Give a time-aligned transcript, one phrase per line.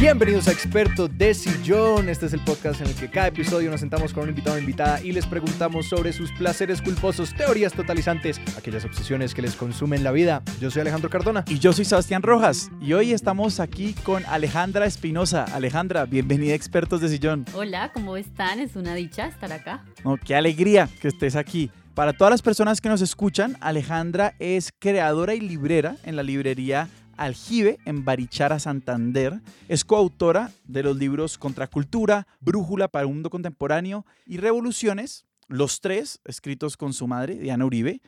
[0.00, 2.08] Bienvenidos a Experto de Sillón.
[2.08, 4.58] Este es el podcast en el que cada episodio nos sentamos con un invitado o
[4.60, 10.04] invitada y les preguntamos sobre sus placeres culposos, teorías totalizantes, aquellas obsesiones que les consumen
[10.04, 10.44] la vida.
[10.60, 11.44] Yo soy Alejandro Cardona.
[11.48, 12.70] Y yo soy Sebastián Rojas.
[12.80, 15.42] Y hoy estamos aquí con Alejandra Espinosa.
[15.52, 17.44] Alejandra, bienvenida a Expertos de Sillón.
[17.52, 18.60] Hola, ¿cómo están?
[18.60, 19.84] Es una dicha estar acá.
[20.04, 21.72] Oh, qué alegría que estés aquí.
[21.94, 26.88] Para todas las personas que nos escuchan, Alejandra es creadora y librera en la librería
[27.18, 29.40] Aljibe en Barichara, Santander.
[29.68, 36.20] Es coautora de los libros Contracultura, Brújula para un mundo contemporáneo y Revoluciones, los tres
[36.24, 38.00] escritos con su madre, Diana Uribe.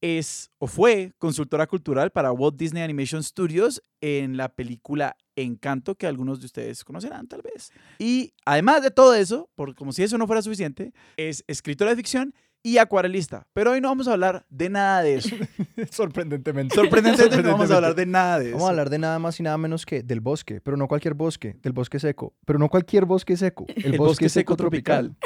[0.00, 6.06] Es o fue consultora cultural para Walt Disney Animation Studios en la película Encanto, que
[6.06, 7.72] algunos de ustedes conocerán tal vez.
[7.98, 11.96] Y además de todo eso, por, como si eso no fuera suficiente, es escritora de
[11.96, 13.46] ficción y acuarelista.
[13.52, 15.34] Pero hoy no vamos a hablar de nada de eso.
[15.90, 16.74] Sorprendentemente.
[16.74, 18.54] Sorprendentemente no vamos a hablar de nada de eso.
[18.54, 21.14] Vamos a hablar de nada más y nada menos que del bosque, pero no cualquier
[21.14, 25.16] bosque, del bosque seco, pero no cualquier bosque seco, el, bosque, seco tropical.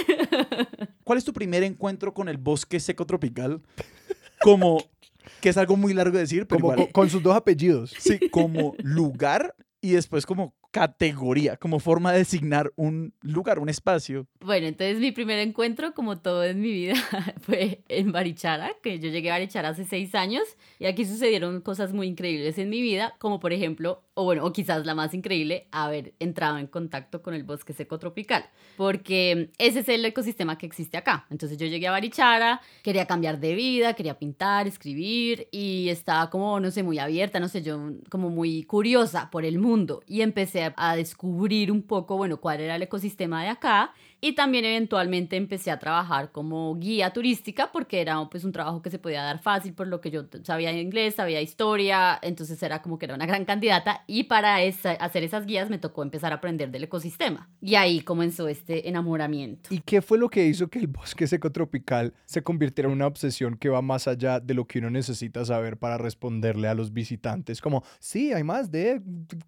[1.04, 3.62] ¿Cuál es tu primer encuentro con el bosque seco tropical?
[4.40, 4.82] Como,
[5.40, 6.86] que es algo muy largo de decir, pero Como igual.
[6.88, 7.94] con, con sus dos apellidos.
[7.98, 14.26] Sí, como lugar y después como categoría, como forma de designar un lugar, un espacio.
[14.40, 16.94] Bueno, entonces mi primer encuentro, como todo en mi vida,
[17.42, 20.42] fue en Barichara, que yo llegué a Barichara hace seis años
[20.78, 24.52] y aquí sucedieron cosas muy increíbles en mi vida, como por ejemplo, o bueno, o
[24.52, 28.44] quizás la más increíble, haber entrado en contacto con el bosque seco tropical,
[28.76, 31.26] porque ese es el ecosistema que existe acá.
[31.30, 36.60] Entonces yo llegué a Barichara, quería cambiar de vida, quería pintar, escribir y estaba como,
[36.60, 40.72] no sé, muy abierta, no sé, yo como muy curiosa por el mundo y empecé
[40.76, 45.72] a descubrir un poco, bueno, cuál era el ecosistema de acá y también eventualmente empecé
[45.72, 49.74] a trabajar como guía turística porque era pues un trabajo que se podía dar fácil
[49.74, 53.44] por lo que yo sabía inglés, sabía historia, entonces era como que era una gran
[53.44, 57.74] candidata y para esa- hacer esas guías me tocó empezar a aprender del ecosistema y
[57.74, 59.74] ahí comenzó este enamoramiento.
[59.74, 63.08] ¿Y qué fue lo que hizo que el bosque seco tropical se convirtiera en una
[63.08, 66.92] obsesión que va más allá de lo que uno necesita saber para responderle a los
[66.92, 67.60] visitantes?
[67.60, 69.02] Como, sí, hay más de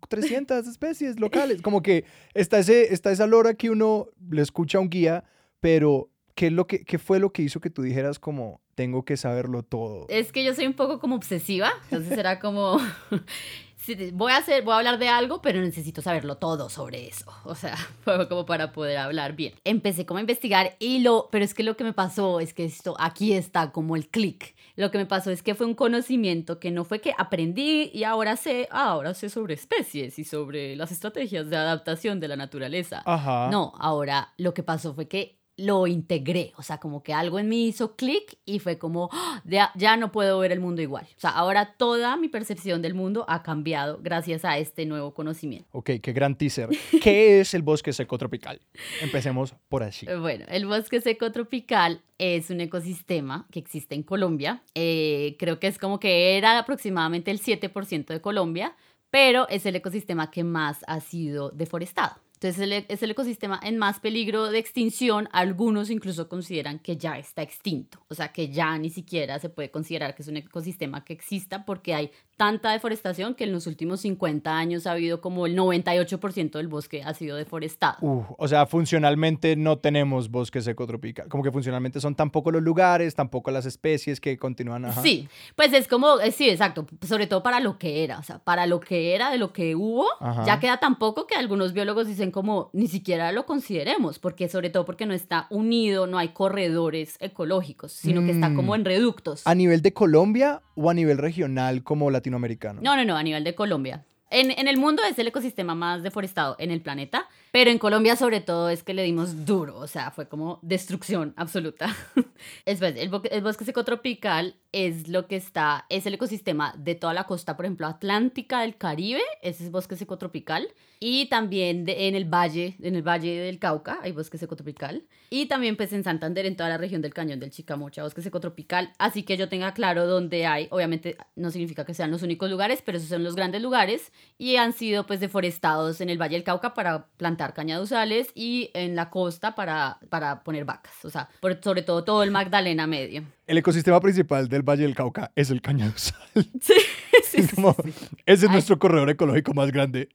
[0.08, 1.62] 300 especies locales.
[1.62, 2.04] Como que
[2.34, 5.24] está, ese, está esa lora que uno le escucha a un guía,
[5.60, 9.04] pero ¿qué, es lo que, ¿qué fue lo que hizo que tú dijeras como, tengo
[9.04, 10.06] que saberlo todo?
[10.08, 12.78] Es que yo soy un poco como obsesiva, entonces era como
[14.12, 17.26] voy a hacer, voy a hablar de algo, pero necesito saberlo todo sobre eso.
[17.44, 17.76] O sea,
[18.28, 19.54] como para poder hablar bien.
[19.64, 22.64] Empecé como a investigar y lo, pero es que lo que me pasó es que
[22.64, 24.54] esto aquí está como el clic.
[24.76, 28.04] Lo que me pasó es que fue un conocimiento que no fue que aprendí y
[28.04, 32.36] ahora sé, ah, ahora sé sobre especies y sobre las estrategias de adaptación de la
[32.36, 33.02] naturaleza.
[33.06, 33.48] Ajá.
[33.50, 37.48] No, ahora lo que pasó fue que lo integré, o sea, como que algo en
[37.48, 39.40] mí hizo clic y fue como, ¡ah!
[39.44, 41.06] ya, ya no puedo ver el mundo igual.
[41.16, 45.68] O sea, ahora toda mi percepción del mundo ha cambiado gracias a este nuevo conocimiento.
[45.72, 46.68] Ok, qué gran teaser.
[47.02, 48.60] ¿Qué es el bosque seco tropical?
[49.00, 50.06] Empecemos por allí.
[50.08, 54.62] Eh, Bueno, el bosque seco tropical es un ecosistema que existe en Colombia.
[54.74, 58.74] Eh, creo que es como que era aproximadamente el 7% de Colombia,
[59.10, 62.16] pero es el ecosistema que más ha sido deforestado.
[62.44, 65.30] Entonces e- es el ecosistema en más peligro de extinción.
[65.32, 68.04] Algunos incluso consideran que ya está extinto.
[68.08, 71.64] O sea, que ya ni siquiera se puede considerar que es un ecosistema que exista
[71.64, 76.52] porque hay tanta deforestación que en los últimos 50 años ha habido como el 98%
[76.52, 77.96] del bosque ha sido deforestado.
[78.00, 81.28] Uf, o sea, funcionalmente no tenemos bosque seco tropical.
[81.28, 84.84] Como que funcionalmente son tampoco los lugares, tampoco las especies que continúan.
[84.84, 85.00] ajá.
[85.02, 88.38] Sí, pues es como, eh, sí, exacto, sobre todo para lo que era, o sea,
[88.40, 90.44] para lo que era de lo que hubo, Ajá.
[90.44, 94.70] ya queda tan poco que algunos biólogos dicen como ni siquiera lo consideremos, porque sobre
[94.70, 98.74] todo porque no está unido, no hay corredores ecológicos, sino que está como Mm.
[98.76, 99.42] en reductos.
[99.46, 102.80] ¿A nivel de Colombia o a nivel regional como latinoamericano?
[102.82, 104.04] No, no, no, a nivel de Colombia.
[104.30, 108.16] En, en el mundo es el ecosistema más deforestado en el planeta, pero en Colombia
[108.16, 111.94] sobre todo es que le dimos duro, o sea, fue como destrucción absoluta.
[112.66, 116.96] Después, el, bo- el bosque seco tropical es lo que está, es el ecosistema de
[116.96, 120.66] toda la costa, por ejemplo, atlántica del Caribe, ese es bosque seco tropical,
[120.98, 125.04] y también de- en el valle, en el valle del Cauca hay bosque seco tropical,
[125.30, 128.40] y también pues en Santander, en toda la región del Cañón del Chicamocha, bosque seco
[128.40, 132.50] tropical, así que yo tenga claro dónde hay, obviamente no significa que sean los únicos
[132.50, 136.34] lugares, pero esos son los grandes lugares, y han sido pues deforestados en el Valle
[136.34, 141.28] del Cauca para plantar cañaduzales y en la costa para, para poner vacas, o sea,
[141.40, 143.24] por- sobre todo todo el Magdalena Medio.
[143.46, 146.16] El ecosistema principal del Valle del Cauca es el cañaduzal.
[146.60, 148.06] Sí, sí, Como, sí, sí.
[148.26, 150.08] Ese es nuestro corredor ecológico más grande.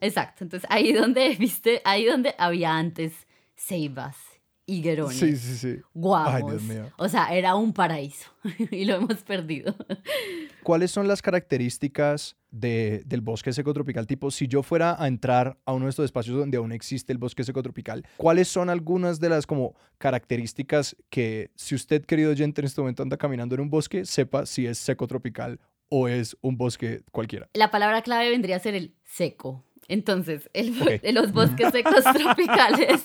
[0.00, 3.12] Exacto, entonces ahí donde, viste, ahí donde había antes
[3.56, 4.16] ceibas
[4.66, 5.80] higuerones, Sí, sí, sí.
[5.94, 6.34] guamos.
[6.34, 6.90] Ay, Dios mío.
[6.98, 8.30] O sea, era un paraíso
[8.70, 9.74] y lo hemos perdido.
[10.62, 14.06] ¿Cuáles son las características de- del bosque seco tropical?
[14.08, 17.18] Tipo, si yo fuera a entrar a uno de estos espacios donde aún existe el
[17.18, 22.60] bosque seco tropical, ¿cuáles son algunas de las como características que si usted, querido oyente,
[22.60, 26.36] en este momento anda caminando en un bosque, sepa si es seco tropical o es
[26.40, 27.48] un bosque cualquiera?
[27.54, 29.62] La palabra clave vendría a ser el seco.
[29.88, 31.00] Entonces, el, Ok.
[31.12, 33.04] los bosques secos tropicales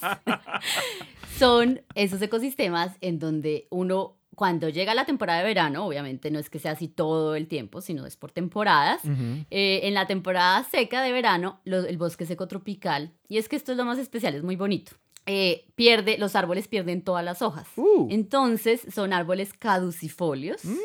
[1.42, 6.50] son esos ecosistemas en donde uno, cuando llega la temporada de verano, obviamente no es
[6.50, 9.02] que sea así todo el tiempo, sino es por temporadas.
[9.50, 13.56] Eh, en la temporada seca de verano, lo- el bosque seco tropical, y es que
[13.56, 14.94] esto es lo más especial, es muy bonito,
[15.26, 17.68] eh, pierde, los árboles pierden todas las hojas.
[17.76, 18.08] Uh.
[18.10, 20.64] Entonces son árboles caducifolios.
[20.66, 20.78] Mm.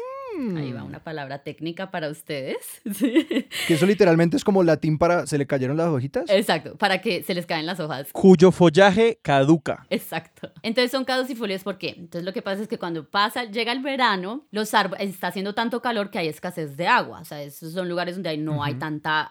[0.56, 2.56] Ahí va una palabra técnica para ustedes.
[2.96, 3.26] Sí.
[3.66, 6.30] Que eso literalmente es como latín para se le cayeron las hojitas.
[6.30, 8.08] Exacto, para que se les caen las hojas.
[8.12, 9.86] Cuyo follaje caduca.
[9.90, 10.50] Exacto.
[10.62, 11.90] Entonces son caducifolios, ¿por qué?
[11.90, 15.54] Entonces lo que pasa es que cuando pasa, llega el verano, los árboles, está haciendo
[15.54, 17.20] tanto calor que hay escasez de agua.
[17.20, 19.22] O sea, esos son lugares donde no hay tanta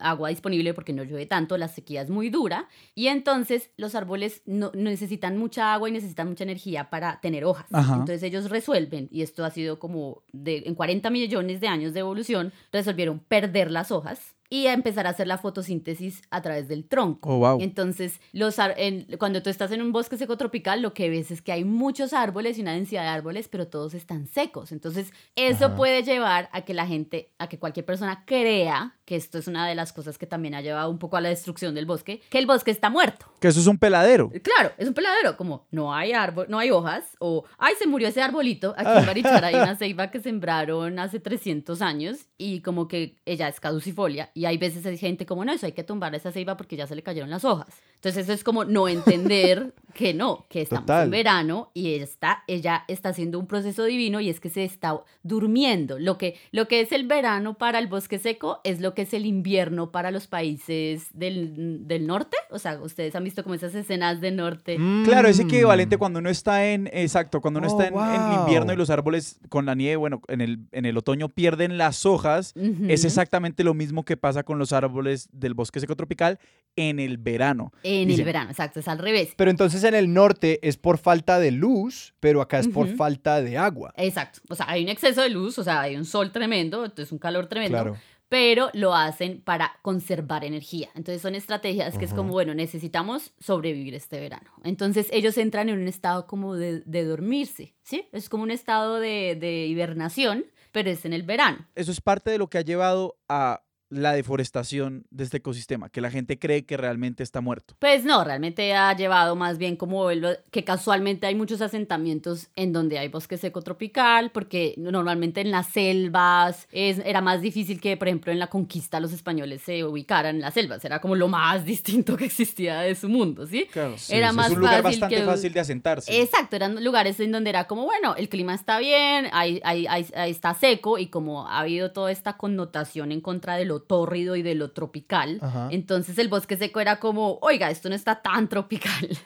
[0.00, 2.68] agua disponible porque no llueve tanto, la sequía es muy dura.
[2.94, 7.44] Y entonces los árboles no, no necesitan mucha agua y necesitan mucha energía para tener
[7.44, 7.66] hojas.
[7.72, 7.94] Ajá.
[7.94, 12.00] Entonces ellos resuelven, y esto ha sido como de, en 40 millones de años de
[12.00, 16.84] evolución, resolvieron perder las hojas y a empezar a hacer la fotosíntesis a través del
[16.86, 17.30] tronco.
[17.30, 17.58] Oh, wow.
[17.62, 21.40] Entonces, los en- cuando tú estás en un bosque seco tropical, lo que ves es
[21.40, 24.70] que hay muchos árboles y una densidad de árboles, pero todos están secos.
[24.70, 25.76] Entonces, eso Ajá.
[25.76, 29.66] puede llevar a que la gente, a que cualquier persona crea que esto es una
[29.66, 32.38] de las cosas que también ha llevado un poco a la destrucción del bosque, que
[32.38, 33.26] el bosque está muerto.
[33.40, 34.30] Que eso es un peladero.
[34.42, 38.08] Claro, es un peladero, como no hay árbol, no hay hojas, o ay, se murió
[38.08, 38.74] ese arbolito.
[38.76, 43.48] Aquí en Barichara hay una ceiba que sembraron hace 300 años y como que ella
[43.48, 44.30] es caducifolia.
[44.34, 46.86] Y hay veces hay gente como, no, eso hay que tumbar esa ceiba porque ya
[46.86, 47.68] se le cayeron las hojas.
[47.96, 51.04] Entonces eso es como no entender que no, que estamos Total.
[51.04, 54.64] en verano y ella está, ella está haciendo un proceso divino y es que se
[54.64, 55.98] está durmiendo.
[55.98, 59.14] Lo que, lo que es el verano para el bosque seco es lo que es
[59.14, 62.36] el invierno para los países del, del norte.
[62.50, 64.76] O sea, ustedes han visto como esas escenas de norte.
[65.04, 65.46] Claro, es Mm.
[65.48, 68.40] equivalente cuando uno está en, exacto, cuando uno Oh, está en, en wow.
[68.40, 72.04] invierno y los árboles con la nieve, bueno, en el, en el otoño pierden las
[72.06, 72.52] hojas.
[72.56, 72.86] Ujú.
[72.88, 76.38] Es exactamente lo mismo que pasa con los árboles del bosque seco tropical
[76.76, 77.72] en el verano.
[77.82, 79.34] En Dicen- el verano, exacto, es al revés.
[79.36, 82.96] Pero entonces en el norte es por falta de luz, pero acá es por Ujú.
[82.96, 83.92] falta de agua.
[83.96, 84.40] Exacto.
[84.48, 87.18] O sea, hay un exceso de luz, o sea, hay un sol tremendo, entonces un
[87.18, 87.76] calor tremendo.
[87.76, 87.96] Claro.
[88.28, 90.88] pero lo hacen para conservar energía.
[90.94, 92.22] Entonces son estrategias que es Ujú.
[92.22, 94.50] como, bueno, necesitamos sobrevivir este verano.
[94.64, 98.08] Entonces ellos entran en un estado como de, de dormirse, ¿sí?
[98.10, 101.68] Es como un estado de, de hibernación, pero es en el verano.
[101.74, 106.00] Eso es parte de lo que ha llevado a la deforestación de este ecosistema, que
[106.00, 107.74] la gente cree que realmente está muerto.
[107.78, 112.72] Pues no, realmente ha llevado más bien como lo- que casualmente hay muchos asentamientos en
[112.72, 117.96] donde hay bosque seco tropical, porque normalmente en las selvas es, era más difícil que,
[117.98, 120.82] por ejemplo, en la conquista los españoles se ubicaran en las selvas.
[120.84, 123.66] Era como lo más distinto que existía de su mundo, ¿sí?
[123.70, 126.22] Claro, Era es más un lugar fácil bastante que- fácil de asentarse.
[126.22, 130.06] Exacto, eran lugares en donde era como, bueno, el clima está bien, ahí, ahí- ahí-
[130.16, 134.36] ahí está seco y como ha habido toda esta connotación en contra de lo tórrido
[134.36, 135.68] y de lo tropical, Ajá.
[135.70, 139.08] entonces el bosque seco era como, oiga, esto no está tan tropical.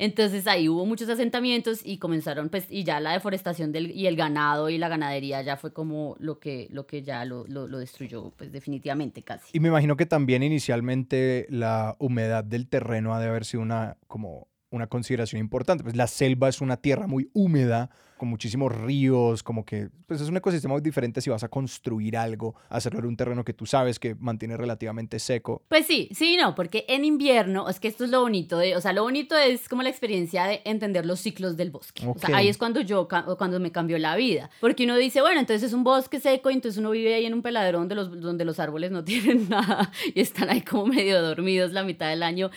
[0.00, 4.14] Entonces ahí hubo muchos asentamientos y comenzaron, pues, y ya la deforestación del, y el
[4.14, 7.78] ganado y la ganadería ya fue como lo que, lo que ya lo, lo, lo
[7.78, 9.50] destruyó, pues definitivamente casi.
[9.52, 13.96] Y me imagino que también inicialmente la humedad del terreno ha de haber sido una
[14.06, 15.82] como una consideración importante.
[15.82, 20.28] Pues la selva es una tierra muy húmeda, con muchísimos ríos, como que pues es
[20.28, 23.64] un ecosistema muy diferente si vas a construir algo, hacerlo en un terreno que tú
[23.64, 25.62] sabes que mantiene relativamente seco.
[25.68, 28.76] Pues sí, sí, y no, porque en invierno, es que esto es lo bonito de,
[28.76, 32.06] o sea, lo bonito es como la experiencia de entender los ciclos del bosque.
[32.06, 33.08] O sea, ahí es cuando yo,
[33.38, 34.50] cuando me cambió la vida.
[34.60, 37.34] Porque uno dice, bueno, entonces es un bosque seco y entonces uno vive ahí en
[37.34, 41.22] un peladero donde los, donde los árboles no tienen nada y están ahí como medio
[41.22, 42.50] dormidos la mitad del año.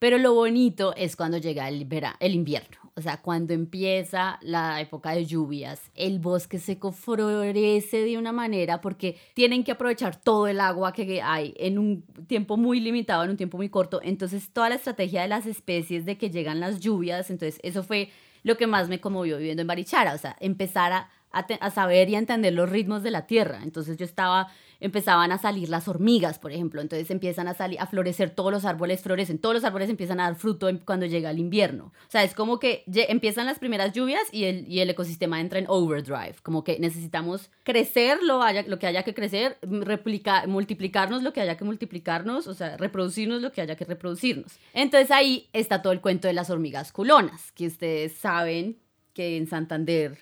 [0.00, 2.83] Pero lo bonito es cuando llega el, vera- el invierno.
[2.96, 8.80] O sea, cuando empieza la época de lluvias, el bosque seco florece de una manera
[8.80, 13.30] porque tienen que aprovechar todo el agua que hay en un tiempo muy limitado, en
[13.30, 14.00] un tiempo muy corto.
[14.02, 18.10] Entonces, toda la estrategia de las especies de que llegan las lluvias, entonces eso fue
[18.44, 20.14] lo que más me conmovió viviendo en Barichara.
[20.14, 23.60] O sea, empezar a, a, saber y a entender los ritmos de la tierra.
[23.62, 24.48] Entonces yo estaba,
[24.80, 26.80] empezaban a salir las hormigas, por ejemplo.
[26.80, 30.24] Entonces empiezan a salir, a florecer, todos los árboles florecen, todos los árboles empiezan a
[30.24, 31.92] dar fruto cuando llega el invierno.
[32.06, 35.58] O sea, es como que empiezan las primeras lluvias y el, y el ecosistema entra
[35.58, 36.36] en overdrive.
[36.42, 41.40] Como que necesitamos crecer lo, haya, lo que haya que crecer, replicar, multiplicarnos lo que
[41.40, 44.58] haya que multiplicarnos, o sea, reproducirnos lo que haya que reproducirnos.
[44.72, 48.78] Entonces ahí está todo el cuento de las hormigas culonas, que ustedes saben
[49.14, 50.18] que en Santander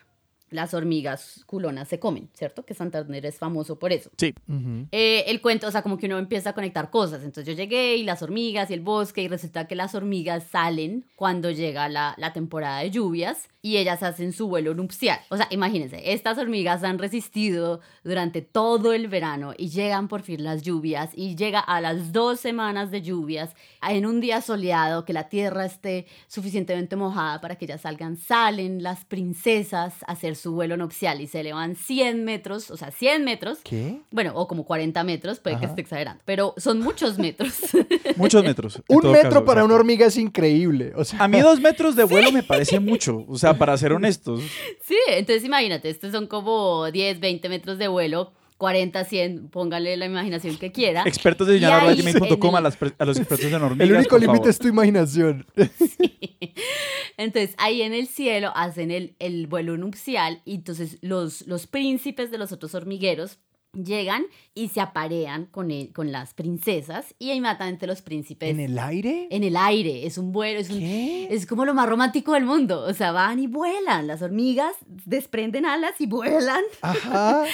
[0.52, 2.64] las hormigas culonas se comen, ¿cierto?
[2.64, 4.10] Que Santander es famoso por eso.
[4.16, 4.34] Sí.
[4.48, 4.86] Ujú.
[4.92, 7.22] Eh, el cuento, o sea, como que uno empieza a conectar cosas.
[7.22, 11.04] Entonces yo llegué y las hormigas y el bosque y resulta que las hormigas salen
[11.16, 15.20] cuando llega la, la temporada de lluvias y ellas hacen su vuelo nupcial.
[15.30, 20.42] O sea, imagínense, estas hormigas han resistido durante todo el verano y llegan por fin
[20.42, 23.54] las lluvias y llega a las dos semanas de lluvias
[23.88, 28.82] en un día soleado que la tierra esté suficientemente mojada para que ellas salgan, salen
[28.82, 33.24] las princesas a hacer su vuelo nupcial y se elevan 100 metros, o sea, 100
[33.24, 34.00] metros ¿Qué?
[34.10, 37.52] bueno, o como 40 metros, puede que esté exagerando, pero son muchos metros.
[38.16, 38.82] Muchos metros.
[38.88, 39.64] Un metro caso, para exacto.
[39.64, 40.92] una hormiga es increíble.
[40.96, 43.24] O sea, A mí dos metros de vuelo me parece mucho.
[43.28, 44.42] O sea, para ser honestos.
[44.82, 50.06] sí, entonces imagínate, estos son como 10, 20 metros de vuelo, 40, 100, póngale la
[50.06, 51.02] imaginación que quiera.
[51.04, 53.88] Expertos de gmail.com en a, las a los expertos en hormigas.
[53.88, 55.44] el único límite es tu imaginación.
[57.16, 62.30] Entonces ahí en el cielo hacen el, el vuelo nupcial y entonces los, los príncipes
[62.30, 63.40] de los otros hormigueros
[63.72, 64.24] llegan
[64.54, 69.28] y se aparean con, el- con las princesas y inmediatamente los príncipes ¿En el aire?
[69.30, 70.82] en el aire, es un vuelo, es un.
[70.82, 72.82] Es como lo más romántico del mundo.
[72.84, 74.06] O sea, van y vuelan.
[74.06, 77.44] Las hormigas desprenden alas y vuelan Ajá.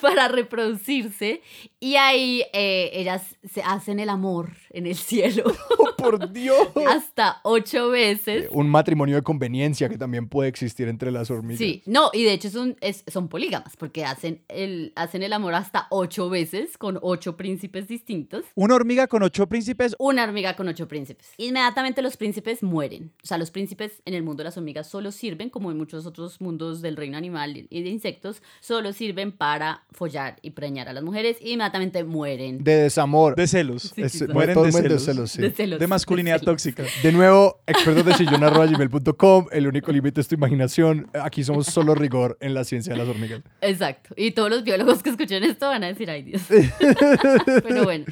[0.00, 1.40] para reproducirse.
[1.78, 5.44] Y ahí eh, ellas se hacen el amor en el cielo
[5.78, 6.68] Oh, por Dios.
[6.88, 8.48] hasta ocho veces.
[8.50, 11.58] Un matrimonio de conveniencia que también puede existir entre las hormigas.
[11.58, 15.43] Sí, no, y de hecho son, es- son polígamas porque hacen el, hacen el amor
[15.52, 18.44] hasta ocho veces con ocho príncipes distintos.
[18.54, 19.94] Una hormiga con ocho príncipes.
[19.98, 21.32] Una hormiga con ocho príncipes.
[21.36, 23.12] Inmediatamente los príncipes mueren.
[23.22, 26.06] O sea, los príncipes en el mundo de las hormigas solo sirven, como en muchos
[26.06, 30.92] otros mundos del reino animal y de insectos, solo sirven para follar y preñar a
[30.92, 32.62] las mujeres y inmediatamente mueren.
[32.62, 33.34] De desamor.
[33.34, 33.92] De celos.
[33.94, 34.28] Sí, Es- quizás.
[34.28, 35.02] Mueren de celos.
[35.04, 35.42] celos, sí.
[35.42, 35.78] De celos.
[35.80, 36.52] De masculinidad celos.
[36.54, 36.84] tóxica.
[37.02, 41.08] De nuevo, expertos de sillón.com, el único límite es tu imaginación.
[41.22, 43.42] Aquí somos solo rigor en la ciencia de las hormigas.
[43.60, 44.14] Exacto.
[44.16, 46.42] Y todos los biólogos que escuchen esto van a decir, ay Dios.
[47.62, 48.04] Pero bueno,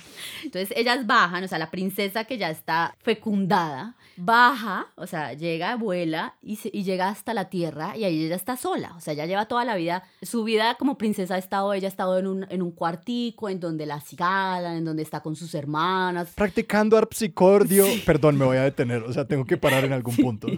[0.45, 5.76] entonces ellas bajan, o sea, la princesa que ya está fecundada, baja, o sea, llega,
[5.76, 8.93] vuela y, se- y llega hasta la tierra y ahí ella está sola.
[8.97, 11.91] O sea, ella lleva toda la vida, su vida como princesa ha estado, ella ha
[11.91, 15.55] estado en un, en un cuartico en donde la cigalan, en donde está con sus
[15.55, 16.33] hermanas.
[16.35, 17.87] Practicando arpsicordio.
[18.05, 19.02] Perdón, me voy a detener.
[19.02, 20.49] O sea, tengo que parar en algún punto.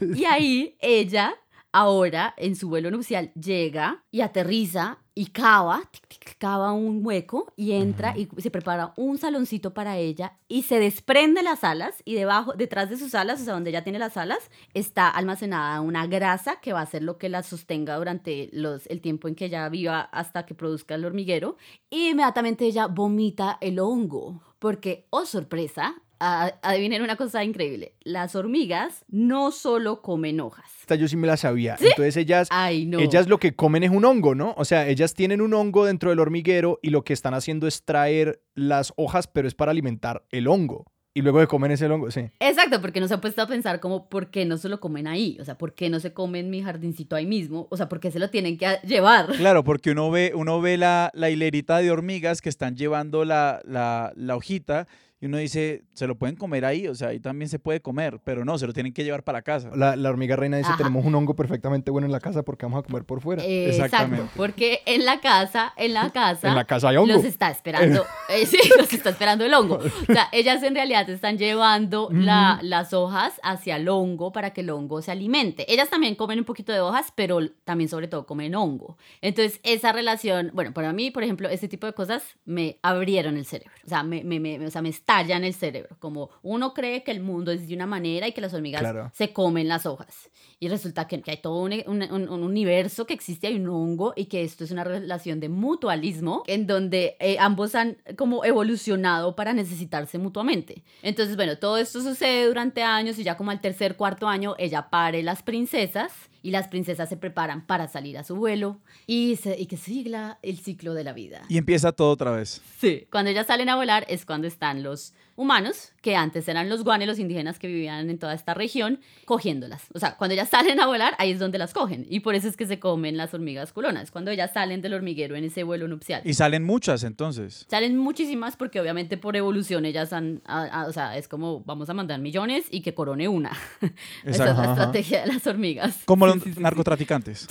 [0.00, 1.34] Y ahí ella,
[1.72, 7.52] ahora en su vuelo nupcial, llega y aterriza y cava, tic, tic, cava un hueco
[7.56, 12.14] y entra y se prepara un saloncito para ella y se desprende las alas y
[12.14, 16.06] debajo, detrás de sus alas, o sea, donde ella tiene las alas, está almacenada una
[16.06, 19.46] grasa que va a ser lo que la sostenga durante los, el tiempo en que
[19.46, 21.56] ella viva hasta que produzca el hormiguero.
[21.90, 28.34] Y inmediatamente ella vomita el hongo, porque, oh sorpresa, a- adivinen una cosa increíble, las
[28.34, 30.70] hormigas no solo comen hojas.
[30.80, 31.76] Esta yo sí me la sabía.
[31.80, 32.98] Entonces ellas, Ay, no.
[32.98, 34.54] ellas lo que comen es un hongo, ¿no?
[34.56, 37.84] O sea, ellas tienen un hongo dentro del hormiguero y lo que están haciendo es
[37.84, 40.86] traer las hojas, pero es para alimentar el hongo.
[41.14, 42.30] Y luego de comen ese hongo, sí.
[42.38, 45.08] Exacto, porque no se ha puesto a pensar como, ¿por qué no se lo comen
[45.08, 45.36] ahí?
[45.40, 47.66] O sea, ¿por qué no se comen mi jardincito ahí mismo?
[47.70, 49.26] O sea, ¿por qué se lo tienen que llevar?
[49.36, 53.60] Claro, porque uno ve, uno ve la, la hilerita de hormigas que están llevando la,
[53.64, 54.86] la, la hojita
[55.20, 58.20] y uno dice, se lo pueden comer ahí, o sea, ahí también se puede comer,
[58.22, 59.70] pero no, se lo tienen que llevar para la casa.
[59.74, 60.78] La, la hormiga reina dice, Ajá.
[60.78, 63.42] tenemos un hongo perfectamente bueno en la casa porque vamos a comer por fuera.
[63.44, 64.16] Eh, Exactamente.
[64.24, 67.14] Exacto, porque en la casa, en la casa, en la casa hay hongo.
[67.14, 69.76] los está esperando, eh, sí, los está esperando el hongo.
[70.08, 74.60] O sea, ellas en realidad están llevando la- las hojas hacia el hongo para que
[74.60, 75.72] el hongo se alimente.
[75.72, 78.96] Ellas también comen un poquito de hojas, pero también sobre todo comen hongo.
[79.20, 83.44] Entonces, esa relación, bueno, para mí, por ejemplo, este tipo de cosas me abrieron el
[83.46, 83.72] cerebro.
[83.84, 85.96] O sea, me, me, me- o sea, me estallan el cerebro.
[86.00, 89.10] Como uno cree que el mundo es de una manera y que las hormigas Claro.
[89.14, 90.28] se comen las hojas.
[90.60, 93.68] Y resulta que, que hay todo un, un- un- un universo que existe, hay un
[93.68, 98.44] hongo y que esto es una relación de mutualismo en donde eh, ambos han como
[98.44, 100.82] evolucionado para necesitarse mutuamente.
[101.02, 104.90] Entonces, bueno, todo esto sucede durante años y ya como al tercer, cuarto año ella
[104.90, 106.12] pare las princesas
[106.42, 110.38] y las princesas se preparan para salir a su vuelo y, se, y que sigla
[110.42, 111.42] el ciclo de la vida.
[111.48, 112.60] Y empieza todo otra vez.
[112.80, 116.82] Sí, cuando ellas salen a volar es cuando están los humanos, que antes eran los
[116.82, 119.84] guanes, los indígenas que vivían en toda esta región, cogiéndolas.
[119.94, 122.06] O sea, cuando ellas salen a volar, ahí es donde las cogen.
[122.10, 125.36] Y por eso es que se comen las hormigas culonas, cuando ellas salen del hormiguero
[125.36, 126.22] en ese vuelo nupcial.
[126.24, 127.66] Y salen muchas entonces.
[127.70, 131.88] Salen muchísimas porque obviamente por evolución ellas han, a- a- o sea, es como vamos
[131.88, 133.52] a mandar millones y que corone una.
[134.24, 136.00] Esa es la estrategia de las hormigas.
[136.04, 136.60] Como Sí, sí.
[136.60, 137.46] narcotraficantes.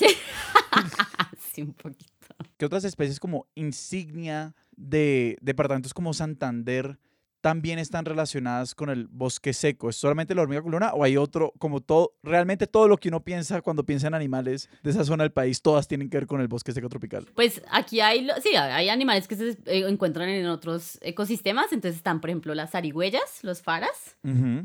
[1.53, 2.13] Sí, un poquito.
[2.57, 6.99] ¿Qué otras especies como insignia de departamentos como Santander
[7.41, 9.89] también están relacionadas con el bosque seco?
[9.89, 13.23] ¿Es solamente la hormiga culona o hay otro, como todo, realmente todo lo que uno
[13.23, 16.41] piensa cuando piensa en animales de esa zona del país, todas tienen que ver con
[16.41, 17.25] el bosque seco tropical?
[17.35, 21.71] Pues aquí hay, sí, hay animales que se eh, encuentran en otros ecosistemas.
[21.71, 24.17] Entonces están, por ejemplo, las zarigüeyas, los faras,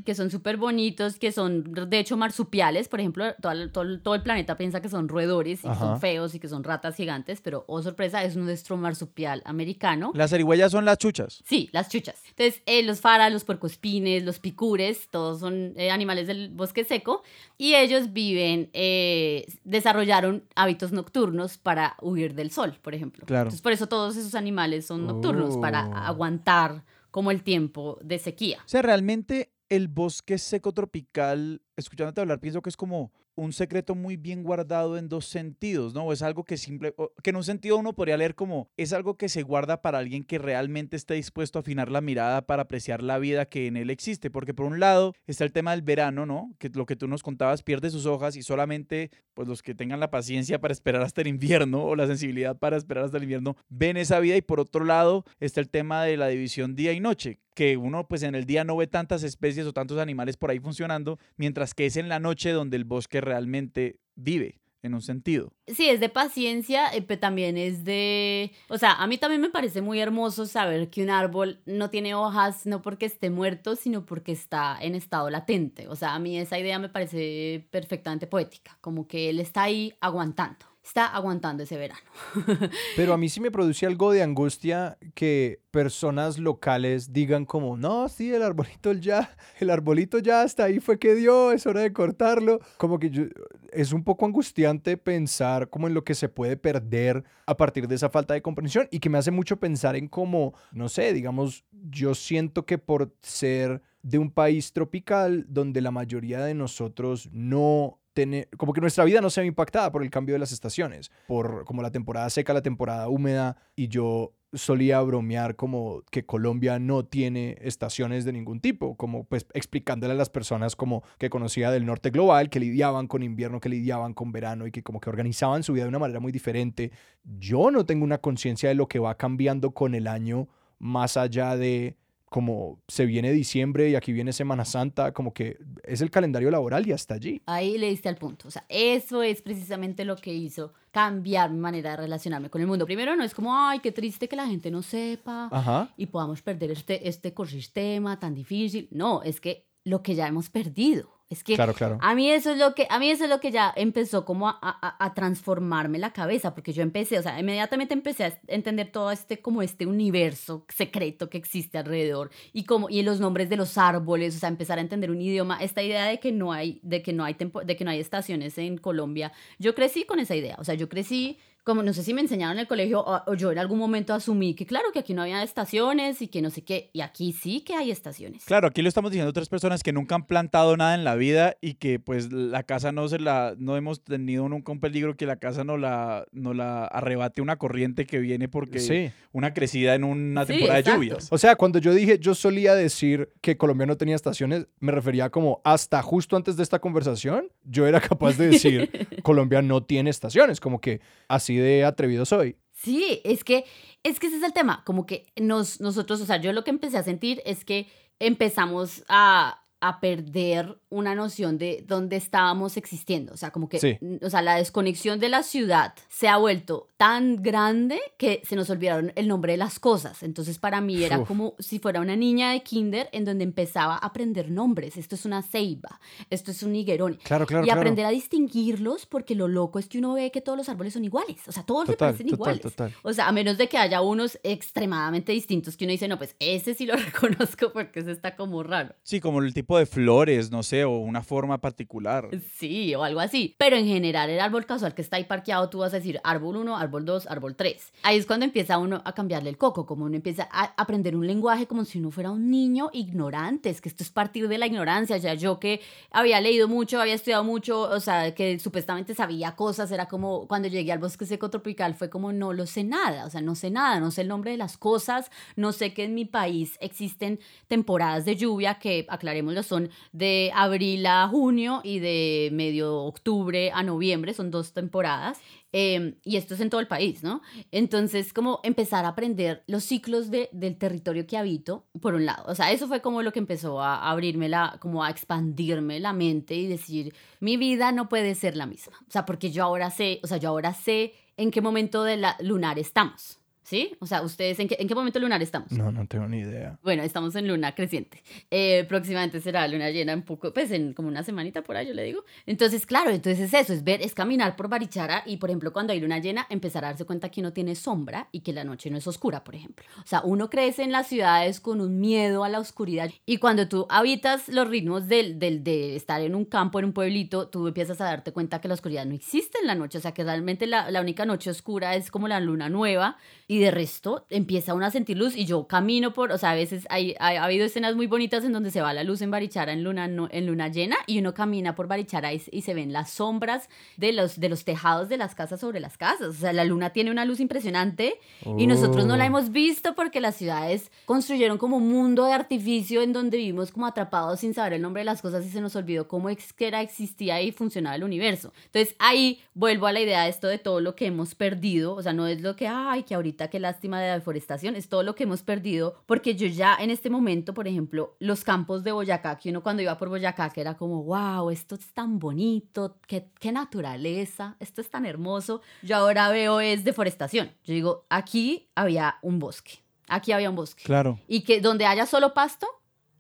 [0.05, 2.89] que son súper bonitos, que son de hecho marsupiales.
[2.89, 5.75] Por ejemplo, todo, el- todo, el- todo el planeta piensa que son roedores y que
[5.75, 10.13] son feos y que son ratas gigantes, pero oh sorpresa, es nuestro marsupial americano.
[10.15, 11.43] Las zarigüeyas son las chuchas.
[11.47, 12.23] Sí, las chuchas.
[12.31, 17.23] Entonces, eh, los faras, los puercoespines, los picures, todos son eh, animales del bosque seco
[17.59, 23.27] y ellos viven, eh, desarrollaron hábitos nocturnos para huir del sol, por ejemplo.
[23.27, 23.43] Claro.
[23.45, 25.97] Entonces, por eso todos esos animales son nocturnos, para Oh.
[25.97, 28.59] aguantar como el tiempo de sequía.
[28.65, 33.95] O sea, realmente el bosque seco tropical, escuchándote hablar, pienso que es como un secreto
[33.95, 36.13] muy bien guardado en dos sentidos, ¿no?
[36.13, 39.29] Es algo que simple, que en un sentido uno podría leer como es algo que
[39.29, 43.19] se guarda para alguien que realmente esté dispuesto a afinar la mirada para apreciar la
[43.19, 46.55] vida que en él existe, porque por un lado está el tema del verano, ¿no?
[46.59, 50.01] Que lo que tú nos contabas pierde sus hojas y solamente pues los que tengan
[50.01, 53.57] la paciencia para esperar hasta el invierno o la sensibilidad para esperar hasta el invierno
[53.69, 57.01] ven esa vida y por otro lado está el tema de la división día y
[57.01, 60.51] noche, que uno pues en el día no ve tantas especies o tantos animales por
[60.51, 65.03] ahí funcionando, mientras que es en la noche donde el bosque realmente vive en un
[65.03, 65.53] sentido.
[65.67, 68.53] Sí, es de paciencia, eh, pero también es de...
[68.69, 72.15] O sea, a mí también me parece muy hermoso saber que un árbol no tiene
[72.15, 75.89] hojas no porque esté muerto, sino porque está en estado latente.
[75.89, 79.95] O sea, a mí esa idea me parece perfectamente poética, como que él está ahí
[80.01, 82.01] aguantando, está aguantando ese verano.
[82.97, 88.09] Pero a mí sí me produce algo de angustia que personas locales digan como, no,
[88.09, 91.93] sí, el arbolito ya, el arbolito ya hasta ahí fue que dio, es hora de
[91.93, 92.61] cortarlo.
[92.79, 93.31] Como que
[93.73, 97.95] es un poco angustiante pensar como en lo que se puede perder a partir de
[97.95, 101.65] esa falta de comprensión y que me hace mucho pensar en cómo, no sé, digamos,
[101.91, 108.02] yo siento que por ser de un país tropical donde la mayoría de nosotros no
[108.15, 111.11] tiene, como que nuestra vida no se ve impactada por el cambio de las estaciones,
[111.27, 116.79] por como la temporada seca, la temporada húmeda, y yo solía bromear como que Colombia
[116.79, 121.71] no tiene estaciones de ningún tipo, como pues explicándole a las personas como que conocía
[121.71, 125.09] del norte global, que lidiaban con invierno, que lidiaban con verano y que como que
[125.09, 126.93] organizaban su vida de una manera muy diferente.
[127.25, 131.57] Yo no tengo una conciencia de lo que va cambiando con el año más allá
[131.57, 131.97] de
[132.33, 136.89] como se viene diciembre y aquí viene Semana Santa, como que es el calendario laboral
[136.89, 137.43] y hasta allí.
[137.45, 138.49] Ahí le diste al punto.
[138.49, 142.67] O sea, eso es precisamente lo que hizo cambiar mi manera de relacionarme con el
[142.67, 142.87] mundo.
[142.87, 145.91] Primero, no es como, ay, qué triste que la gente no sepa Ajá.
[145.99, 148.89] y podamos perder este, este ecosistema tan difícil.
[148.91, 151.11] No, es que lo que ya hemos perdido.
[151.33, 151.99] Es que Claro, claro.
[152.01, 154.49] a mí eso es lo que a mí eso es lo que ya empezó como
[154.49, 158.93] a, a- a transformarme la cabeza porque yo empecé o sea inmediatamente empecé a entender
[158.93, 163.57] todo este como este universo secreto que existe alrededor y como y los nombres de
[163.57, 166.81] los árboles o sea empezar a entender un idioma esta idea de que no hay
[166.83, 170.19] de que no hay tempo- de que no hay estaciones en Colombia yo crecí con
[170.21, 173.01] esa idea o sea yo crecí como no sé si me enseñaron en el colegio
[173.01, 176.29] o, o yo en algún momento asumí que claro que aquí no había estaciones y
[176.29, 179.31] que no sé qué y aquí sí que hay estaciones Claro, aquí lo estamos diciendo
[179.31, 182.91] otras personas que nunca han plantado nada en la vida y que pues la casa
[182.93, 186.53] no se la, no hemos tenido nunca un peligro que la casa no la, no
[186.55, 189.11] la arrebate una corriente que viene porque Sí.
[189.33, 191.01] una crecida en una Sí, temporada exacto.
[191.01, 191.29] de lluvias.
[191.31, 195.31] O sea, cuando yo dije, yo solía decir que Colombia no tenía estaciones, me refería
[195.31, 198.91] como hasta justo antes de esta conversación, yo era capaz de decir,
[199.23, 202.57] Colombia no tiene estaciones, como que así de atrevido soy.
[202.73, 203.65] Sí, es que,
[204.03, 206.71] es que ese es el tema, como que nos, nosotros, o sea, yo lo que
[206.71, 207.87] empecé a sentir es que
[208.19, 213.99] empezamos a, a perder una noción de dónde estábamos existiendo, o sea, como que, Sí.
[214.23, 218.71] o sea, la desconexión de la ciudad se ha vuelto tan grande que se nos
[218.71, 221.27] olvidaron el nombre de las cosas, entonces para mí era Uf.
[221.29, 225.25] como si fuera una niña de kinder en donde empezaba a aprender nombres, esto es
[225.25, 226.01] una ceiba,
[226.31, 227.81] esto es un higuerón, Claro, claro, y claro.
[227.81, 231.05] aprender a distinguirlos porque lo loco es que uno ve que todos los árboles son
[231.05, 232.61] iguales, o sea, todos se parecen total, iguales.
[232.63, 232.95] total.
[233.03, 236.37] O sea, a menos de que haya unos extremadamente distintos que uno dice, no, pues
[236.39, 238.95] ese sí lo reconozco porque ese está como raro.
[239.03, 242.29] Sí, como el tipo de flores, no sé, o una forma particular.
[242.57, 243.55] Sí, o algo así.
[243.59, 246.57] Pero en general, el árbol casual que está ahí parqueado, tú vas a decir árbol
[246.57, 247.93] 1, árbol 2, árbol 3.
[248.03, 251.27] Ahí es cuando empieza uno a cambiarle el coco, como uno empieza a aprender un
[251.27, 253.71] lenguaje como si uno fuera un niño ignorante.
[253.71, 255.19] Es que esto es partir de la ignorancia.
[255.19, 259.91] Sea, yo que había leído mucho, había estudiado mucho, o sea, que supuestamente sabía cosas,
[259.91, 263.25] era como cuando llegué al bosque seco tropical, fue como no lo sé nada.
[263.27, 266.05] O sea, no sé nada, no sé el nombre de las cosas, no sé que
[266.05, 270.72] en mi país existen temporadas de lluvia que, aclarémoslo, son de abril
[271.07, 275.39] a junio y de medio octubre a noviembre, son dos temporadas.
[275.75, 277.41] Em, y esto es en todo el país, ¿no?
[277.71, 282.45] Entonces, como empezar a aprender los ciclos de, del territorio que habito, por un lado.
[282.47, 286.13] O sea, eso fue como lo que empezó a abrirme la, como a expandirme la
[286.13, 288.95] mente y decir, mi vida no puede ser la misma.
[289.09, 292.17] O sea, porque yo ahora sé, o sea, yo ahora sé en qué momento de
[292.17, 293.42] la lunar estamos.
[293.63, 293.95] ¿Sí?
[294.01, 295.71] O sea, ¿ustedes en qué, en qué momento lunar estamos?
[295.71, 296.79] No, no tengo ni idea.
[296.83, 298.23] Bueno, estamos en luna creciente.
[298.51, 301.95] Eh, próximamente será luna llena en poco, pues en como una semanita por ahí, yo
[301.95, 302.25] le digo.
[302.47, 305.93] Entonces, claro, entonces es eso, es ver, es caminar por Barichara y, por ejemplo, cuando
[305.93, 308.91] hay luna llena, empezar a darse cuenta que uno tiene sombra y que la noche
[308.91, 309.85] no es oscura, por ejemplo.
[309.99, 313.69] O sea, uno crece en las ciudades con un miedo a la oscuridad y cuando
[313.69, 317.69] tú habitas los ritmos del, del, de estar en un campo, en un pueblito, tú
[317.69, 319.99] empiezas a darte cuenta que la oscuridad no existe en la noche.
[319.99, 323.17] O sea, que realmente la, la única noche oscura es como la luna nueva
[323.53, 326.55] y de resto empieza uno a sentir luz y yo camino por, o sea, a
[326.55, 329.31] veces hay, hay- ha habido escenas muy bonitas en donde se va la luz en
[329.31, 332.73] Barichara en luna, no- en luna llena y uno camina por Barichara y, y se
[332.73, 336.29] ven las sombras de los, de los tejados de las casas sobre las casas.
[336.29, 338.15] O sea, la luna tiene una luz impresionante
[338.59, 339.27] y nosotros no la Oh.
[339.27, 343.87] hemos visto porque las ciudades construyeron como un mundo de artificio en donde vivimos como
[343.87, 346.69] atrapados sin saber el nombre de las cosas y se nos olvidó cómo es que
[346.69, 348.53] era, existía y funcionaba el universo.
[348.67, 352.03] Entonces ahí vuelvo a la idea de esto de todo lo que hemos perdido, o
[352.03, 355.03] sea, no es lo que, ay, que ahorita qué lástima de la deforestación, es todo
[355.03, 358.93] lo que hemos perdido porque yo ya en este momento, por ejemplo, los campos de
[358.93, 362.97] Boyacá, que uno cuando iba por Boyacá, que era como, wow, esto es tan bonito,
[363.07, 367.53] qué, qué naturaleza, esto es tan hermoso, yo ahora veo es deforestación.
[367.65, 369.79] Yo digo, aquí había un bosque,
[370.09, 370.85] aquí había un bosque.
[370.85, 371.19] Claro.
[371.29, 372.67] Y que donde haya solo pasto,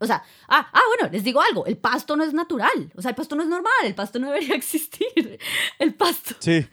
[0.02, 3.10] o sea, ah, ah, bueno, les digo algo, el pasto no es natural, o sea,
[3.10, 5.38] el pasto no es normal, el pasto no debería existir.
[5.78, 6.66] El pasto, Sí.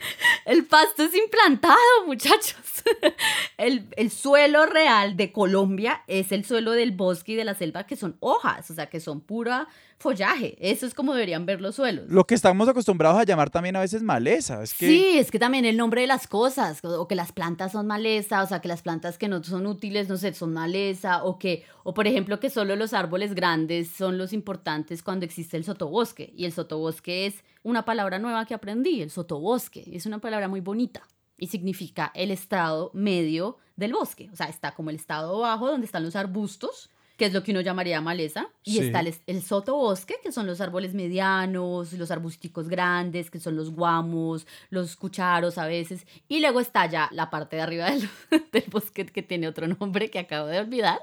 [0.45, 2.55] el pasto es implantado, muchachos.
[3.57, 7.85] El, el suelo real de Colombia es el suelo del bosque y de la selva
[7.85, 9.67] que son hojas, o sea, que son pura
[9.99, 10.55] follaje.
[10.59, 12.09] Eso es como deberían ver los suelos.
[12.09, 14.63] Lo que estamos acostumbrados a llamar también a veces maleza.
[14.63, 17.73] Es que Sí, es que también el nombre de las cosas, o que las plantas
[17.73, 21.23] son maleza, o sea, que las plantas que no son útiles, no sé, son maleza,
[21.23, 25.57] o que, o por ejemplo, que solo los árboles grandes son los importantes cuando existe
[25.57, 26.31] el sotobosque.
[26.35, 29.83] Y el sotobosque es una palabra nueva que aprendí, el sotobosque.
[29.91, 31.03] Es una palabra muy bonita
[31.37, 34.29] y significa el estado medio del bosque.
[34.31, 37.51] O sea, está como el estado bajo donde están los arbustos, que es lo que
[37.51, 38.79] uno llamaría maleza, y Sí.
[38.79, 43.69] está el, el sotobosque, que son los árboles medianos, los arbusticos grandes, que son los
[43.71, 48.09] guamos, los cucharos a veces, y luego está ya la parte de arriba del,
[48.53, 50.99] del bosque que tiene otro nombre que acabo de olvidar,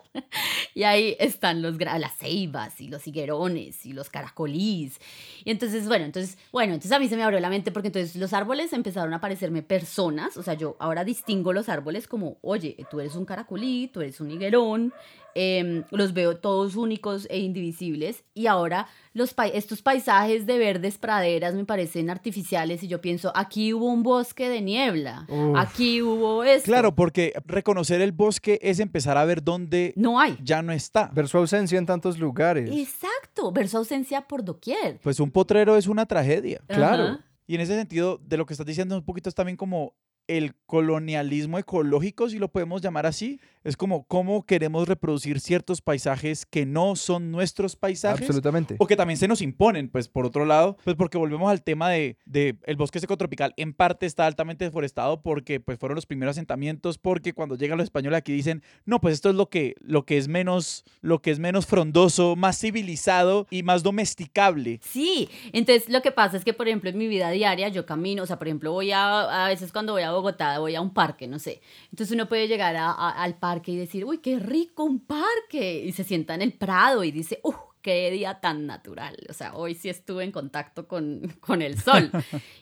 [0.75, 4.99] y ahí están los, las ceibas y los higuerones y los caracolís,
[5.45, 8.17] y entonces, bueno, entonces, bueno, entonces a mí se me abrió la mente porque entonces
[8.17, 12.75] los árboles empezaron a parecerme personas, o sea, yo ahora distingo los árboles como, oye,
[12.91, 14.95] tú eres un caracolí, tú eres un higuerón,
[15.39, 20.97] em, los veo todos únicos e indivisibles y ahora los pai- estos paisajes de verdes
[20.99, 25.57] praderas me parecen artificiales y yo pienso, aquí hubo un bosque de niebla, Uf.
[25.59, 26.65] aquí hubo esto.
[26.67, 30.39] Claro, porque reconocer el bosque es empezar a ver dónde No hay.
[30.43, 31.11] ya no está.
[31.15, 32.71] Ver su ausencia en tantos lugares.
[32.71, 34.99] Exacto, ver su ausencia por doquier.
[35.03, 36.61] Pues un potrero es una tragedia.
[36.67, 37.03] Claro.
[37.05, 37.21] Ajá.
[37.47, 39.95] Y en ese sentido, de lo que estás diciendo un poquito es también como
[40.29, 43.41] el colonialismo ecológico, si lo podemos llamar así.
[43.63, 48.29] Es como cómo queremos reproducir ciertos paisajes que no son nuestros paisajes.
[48.29, 48.77] Absolutamente.
[48.79, 51.91] O que también se nos imponen, pues por otro lado, pues porque volvemos al tema
[51.91, 56.07] de, de el bosque seco tropical, en parte está altamente deforestado porque pues fueron los
[56.07, 59.75] primeros asentamientos, porque cuando llegan los españoles aquí dicen, no, pues esto es lo que,
[59.81, 64.81] lo que es menos, lo que es menos frondoso, más civilizado y más domesticable.
[64.83, 68.23] Sí, entonces lo que pasa es que, por ejemplo, en mi vida diaria yo camino,
[68.23, 70.93] o sea, por ejemplo, voy a, a veces cuando voy a Bogotá, voy a un
[70.93, 71.61] parque, no sé.
[71.91, 75.85] Entonces uno puede llegar a- a- al parque y decir, uy, qué rico un parque.
[75.85, 79.17] Y se sienta en el prado y dice, uff, qué día tan natural.
[79.31, 82.11] O sea, hoy sí estuve en contacto con, con el sol.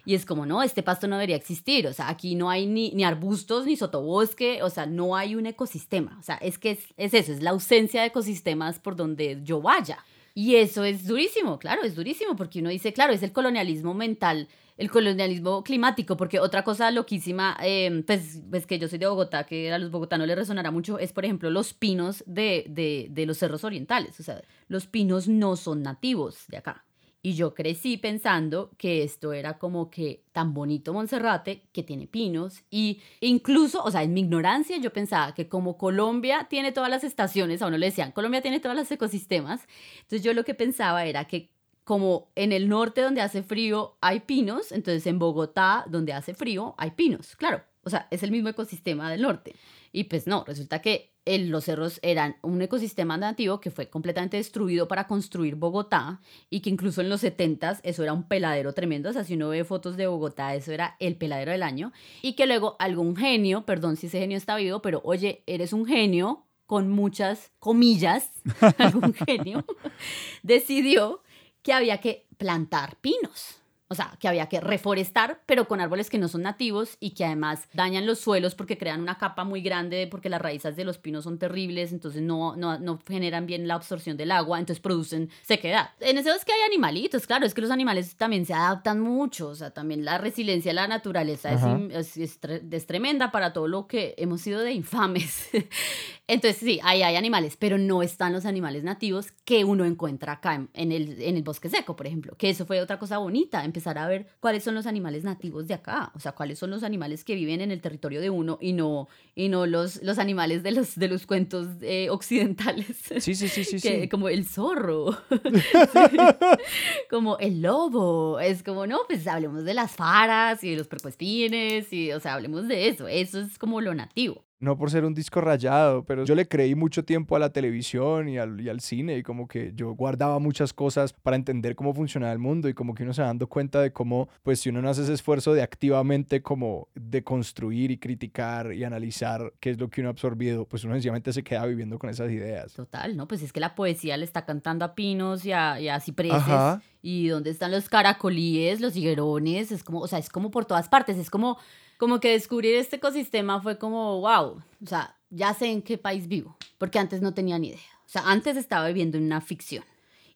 [0.05, 1.87] y es como, no, este pasto no debería existir.
[1.87, 4.63] O sea, aquí no hay ni, ni arbustos ni sotobosque.
[4.63, 6.17] O sea, no hay un ecosistema.
[6.21, 9.63] O sea, es que es, es eso, es la ausencia de ecosistemas por donde yo
[9.63, 9.99] vaya.
[10.37, 14.49] Y eso es durísimo, claro, es durísimo, porque uno dice, claro, es el colonialismo mental
[14.77, 19.45] el colonialismo climático, porque otra cosa loquísima, eh, pues, pues que yo soy de Bogotá,
[19.45, 23.27] que a los bogotanos les resonará mucho, es por ejemplo los pinos de, de, de
[23.27, 24.19] los cerros orientales.
[24.19, 26.85] O sea, los pinos no son nativos de acá.
[27.27, 32.65] Y yo crecí pensando que esto era como que tan bonito Monserrate, que tiene pinos.
[32.69, 37.03] Y incluso, o sea, en mi ignorancia yo pensaba que como Colombia tiene todas las
[37.03, 39.67] estaciones, a uno le decían, Colombia tiene todos los ecosistemas.
[40.03, 41.54] Entonces yo lo que pensaba era que
[41.85, 46.75] como en el norte donde hace frío hay pinos, entonces en Bogotá donde hace frío
[46.79, 47.37] hay pinos.
[47.37, 49.55] Claro, o sea, es el mismo ecosistema del norte.
[49.93, 54.89] Y pues no, resulta que los cerros eran un ecosistema nativo que fue completamente destruido
[54.89, 56.21] para construir Bogotá
[56.51, 59.11] y que incluso en los 70s eso era un peladero tremendo.
[59.11, 61.93] O sea, si uno ve fotos de Bogotá, eso era el peladero del año.
[62.23, 65.87] Y que luego algún genio, perdón si ese genio está vivo, pero oye, eres un
[65.87, 68.31] genio con muchas comillas,
[68.79, 69.65] algún genio,
[70.43, 71.23] decidió
[71.65, 73.57] que había que plantar pinos.
[73.89, 77.27] O sea, que había que reforestar, pero con árboles que no son nativos y que
[77.27, 80.97] además dañan los suelos porque crean una capa muy grande, porque las raíces de los
[80.97, 85.29] pinos son terribles, entonces no, no, no generan bien la absorción del agua, entonces producen
[85.43, 85.91] sequedad.
[86.01, 89.49] En eso es que hay animalitos, claro, es que los animales también se adaptan mucho,
[89.49, 91.53] o sea, también la resiliencia de la naturaleza
[91.91, 95.51] es, es, es, tremenda para todo lo que hemos sido de infames.
[96.27, 100.55] entonces sí, ahí hay animales, pero no están los animales nativos que uno encuentra acá
[100.55, 103.63] en, en, el, en el bosque seco, por ejemplo, que eso fue otra cosa bonita
[103.63, 106.83] empezar a ver cuáles son los animales nativos de acá, o sea, cuáles son los
[106.83, 110.63] animales que viven en el territorio de uno y no, y no los, los animales
[110.63, 112.87] de los, de los cuentos eh, occidentales.
[113.19, 115.19] Sí, sí, sí, sí, que, Como el zorro,
[117.11, 121.93] como el lobo, es como, no, pues hablemos de las faras y de los percuespines
[121.93, 125.15] y, o sea, hablemos de eso, eso es como lo nativo no por ser un
[125.15, 128.81] disco rayado, pero yo le creí mucho tiempo a la televisión y al, y al,
[128.81, 132.75] cine y como que yo guardaba muchas cosas para entender cómo funcionaba el mundo y
[132.75, 135.55] como que uno se dando cuenta de cómo, pues si uno no hace ese esfuerzo
[135.55, 140.13] de activamente como de construir y criticar y analizar qué es lo que uno ha
[140.13, 142.73] absorbido, pues uno sencillamente se queda viviendo con esas ideas.
[142.73, 143.29] Total, ¿no?
[143.29, 146.81] Pues es que la poesía le está cantando a pinos y a, y a cipreses.
[147.03, 150.89] Y dónde están los caracolíes, los higuerones, es como, o sea, es como por todas
[150.89, 151.59] partes, es como
[151.99, 156.29] como que descubrir este ecosistema fue como, wow, o sea, ya sé en qué país
[156.29, 157.81] vivo, porque antes no tenía ni idea.
[158.07, 159.85] O sea, antes estaba viviendo en una ficción.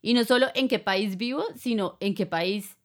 [0.01, 2.79] Y no solo en qué país vivo, sino en qué país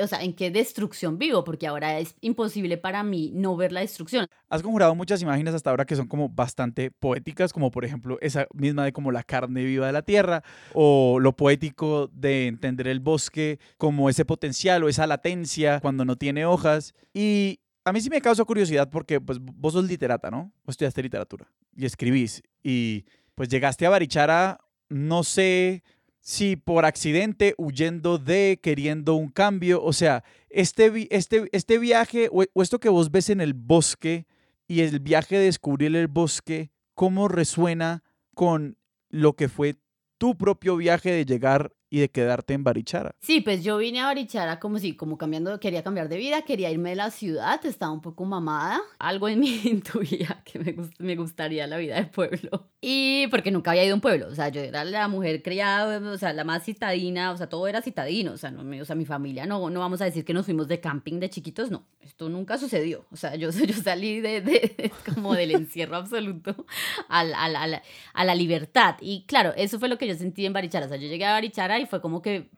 [0.00, 3.80] o sea, en qué destrucción vivo, porque ahora es imposible para mí no ver la
[3.80, 4.26] destrucción.
[4.48, 8.46] Has conjurado muchas imágenes hasta ahora que son como bastante poéticas, como por ejemplo esa
[8.54, 13.00] misma de como la carne viva de la tierra, o lo poético de entender el
[13.00, 16.94] bosque como ese potencial o esa latencia cuando no tiene hojas.
[17.12, 20.52] Y a mí sí me causa curiosidad porque pues vos sos literata, ¿no?
[20.64, 25.82] Vos estudiaste literatura y escribís y pues llegaste a Barichara, no sé
[26.20, 32.44] si por accidente, huyendo de, queriendo un cambio, o sea, este, este, este viaje o,
[32.62, 34.26] esto que vos ves en el bosque
[34.66, 38.02] y el viaje de descubrir el bosque, ¿cómo resuena
[38.34, 38.76] con
[39.08, 39.76] lo que fue
[40.18, 43.14] tu propio viaje de llegar y de quedarte en Barichara.
[43.20, 46.70] Sí, pues yo vine a Barichara como si, como cambiando, quería cambiar de vida, quería
[46.70, 51.16] irme de la ciudad, estaba un poco mamada, algo en mí intuía que me, me
[51.16, 52.68] gustaría la vida de pueblo.
[52.80, 55.98] Y porque nunca había ido a un pueblo, o sea, yo era la mujer criada,
[55.98, 58.94] o sea, la más citadina, o sea, todo era citadino, o sea, no, o sea
[58.94, 61.86] mi familia, no, no vamos a decir que nos fuimos de camping de chiquitos, no,
[62.00, 66.66] esto nunca sucedió, o sea, yo, yo salí de, de como del encierro absoluto
[67.08, 67.82] a, a, a,
[68.14, 68.96] a la libertad.
[69.00, 71.32] Y claro, eso fue lo que yo sentí en Barichara, o sea, yo llegué a
[71.32, 72.48] Barichara y fue como que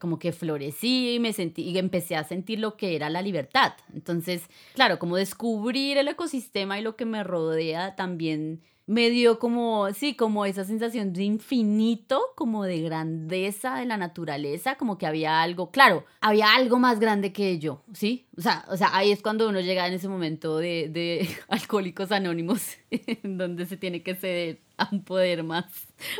[0.00, 3.74] como que florecí y me sentí y empecé a sentir lo que era la libertad.
[3.94, 4.42] Entonces,
[4.74, 10.14] claro, como descubrir el ecosistema y lo que me rodea también me dio como, sí,
[10.14, 15.72] como esa sensación de infinito, como de grandeza de la naturaleza, como que había algo,
[15.72, 18.28] claro, había algo más grande que yo, ¿sí?
[18.36, 22.12] O sea, o sea ahí es cuando uno llega en ese momento de, de alcohólicos
[22.12, 25.64] anónimos, en donde se tiene que ceder a un poder más,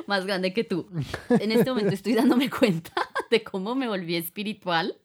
[0.07, 0.89] más grande que tú.
[1.29, 2.93] En este momento estoy dándome cuenta
[3.31, 4.97] de cómo me volví espiritual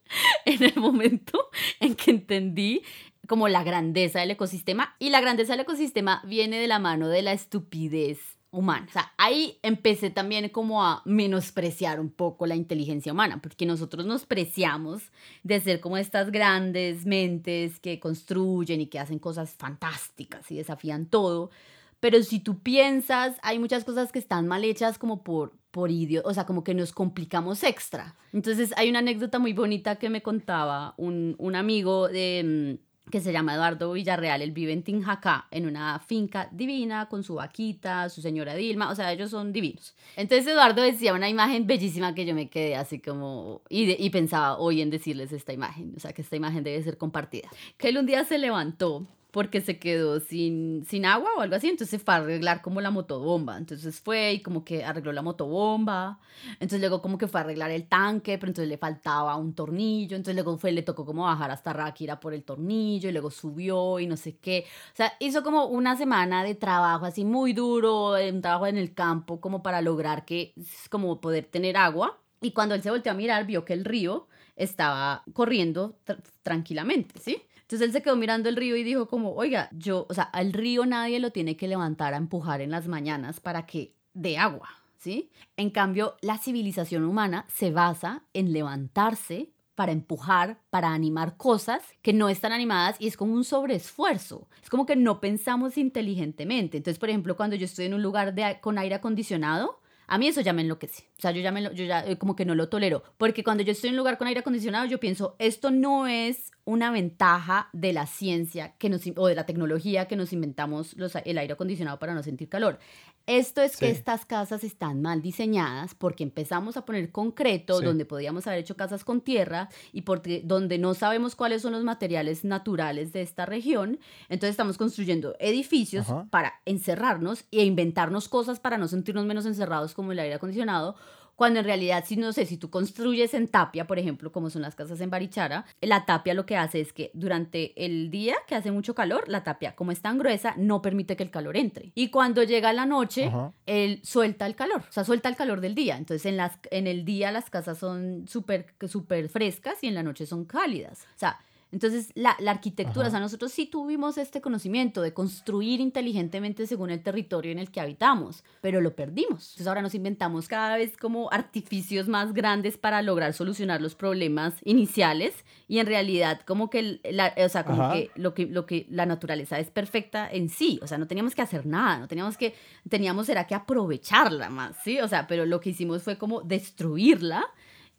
[0.44, 2.82] en el momento en que entendí
[3.28, 7.22] como la grandeza del ecosistema y la grandeza del ecosistema viene de la mano de
[7.22, 8.18] la estupidez
[8.50, 8.86] humana.
[8.88, 14.04] O sea, ahí empecé también como a menospreciar un poco la inteligencia humana, porque nosotros
[14.06, 15.10] nos preciamos
[15.42, 21.06] de ser como estas grandes mentes que construyen y que hacen cosas fantásticas y desafían
[21.06, 21.50] todo,
[21.98, 26.28] pero si tú piensas, hay muchas cosas que están mal hechas como por, por idiota,
[26.28, 28.16] o sea, como que nos complicamos extra.
[28.32, 33.32] Entonces hay una anécdota muy bonita que me contaba un, un amigo de, que se
[33.32, 38.22] llama Eduardo Villarreal, él vive en Tinjacá, en una finca divina, con su vaquita, su
[38.22, 39.94] señora Dilma, o sea, ellos son divinos.
[40.16, 44.56] Entonces Eduardo decía una imagen bellísima que yo me quedé así como, y, y pensaba
[44.58, 47.48] hoy en decirles esta imagen, o sea, que esta imagen debe ser compartida.
[47.76, 51.68] Que él un día se levantó porque se quedó sin, sin agua o algo así,
[51.68, 56.20] entonces fue a arreglar como la motobomba, entonces fue y como que arregló la motobomba,
[56.54, 60.16] entonces luego como que fue a arreglar el tanque, pero entonces le faltaba un tornillo,
[60.16, 63.98] entonces luego fue, le tocó como bajar hasta Ráquira por el tornillo y luego subió
[63.98, 68.16] y no sé qué, o sea, hizo como una semana de trabajo así muy duro,
[68.16, 70.52] un trabajo en el campo como para lograr que,
[70.90, 74.28] como poder tener agua, y cuando él se volteó a mirar vio que el río
[74.56, 75.96] estaba corriendo
[76.42, 77.42] tranquilamente, ¿sí?
[77.72, 80.52] Entonces él se quedó mirando el río y dijo como, oiga, yo, o sea, al
[80.52, 84.68] río nadie lo tiene que levantar a empujar en las mañanas para que dé agua,
[84.98, 85.30] ¿sí?
[85.56, 92.12] En cambio, la civilización humana se basa en levantarse para empujar, para animar cosas que
[92.12, 94.48] no están animadas y es como un sobreesfuerzo.
[94.62, 96.76] Es como que no pensamos inteligentemente.
[96.76, 100.28] Entonces, por ejemplo, cuando yo estoy en un lugar de, con aire acondicionado, a mí
[100.28, 101.04] eso ya me enloquece.
[101.18, 103.02] O sea, yo ya, me, yo ya eh, como que no lo tolero.
[103.18, 106.52] Porque cuando yo estoy en un lugar con aire acondicionado, yo pienso, esto no es
[106.64, 111.14] una ventaja de la ciencia que nos, o de la tecnología que nos inventamos los,
[111.16, 112.78] el aire acondicionado para no sentir calor.
[113.26, 118.46] Esto es que estas casas están mal diseñadas porque empezamos a poner concreto donde podíamos
[118.46, 123.12] haber hecho casas con tierra y porque donde no sabemos cuáles son los materiales naturales
[123.12, 124.00] de esta región.
[124.28, 130.12] Entonces estamos construyendo edificios para encerrarnos e inventarnos cosas para no sentirnos menos encerrados como
[130.12, 130.96] el aire acondicionado
[131.36, 134.62] cuando en realidad, si no sé, si tú construyes en tapia, por ejemplo, como son
[134.62, 138.54] las casas en Barichara, la tapia lo que hace es que durante el día que
[138.54, 141.92] hace mucho calor, la tapia, como es tan gruesa, no permite que el calor entre.
[141.94, 143.30] Y cuando llega la noche,
[143.66, 145.96] él suelta el calor, o sea, suelta el calor del día.
[145.96, 150.02] Entonces, en, las, en el día las casas son súper súper frescas y en la
[150.02, 151.06] noche son cálidas.
[151.14, 151.38] O sea,
[151.72, 157.02] entonces, la, arquitectura, o sea, nosotros sí tuvimos este conocimiento de construir inteligentemente según el
[157.02, 159.52] territorio en el que habitamos, pero lo perdimos.
[159.52, 164.54] Entonces, ahora nos inventamos cada vez como artificios más grandes para lograr solucionar los problemas
[164.64, 165.32] iniciales
[165.66, 169.06] y en realidad como que, la, o sea, como que lo, que lo que la
[169.06, 172.54] naturaleza es perfecta en sí, o sea, no teníamos que hacer nada, no teníamos que,
[172.86, 175.00] teníamos era que aprovecharla más, ¿sí?
[175.00, 177.46] O sea, pero lo que hicimos fue como destruirla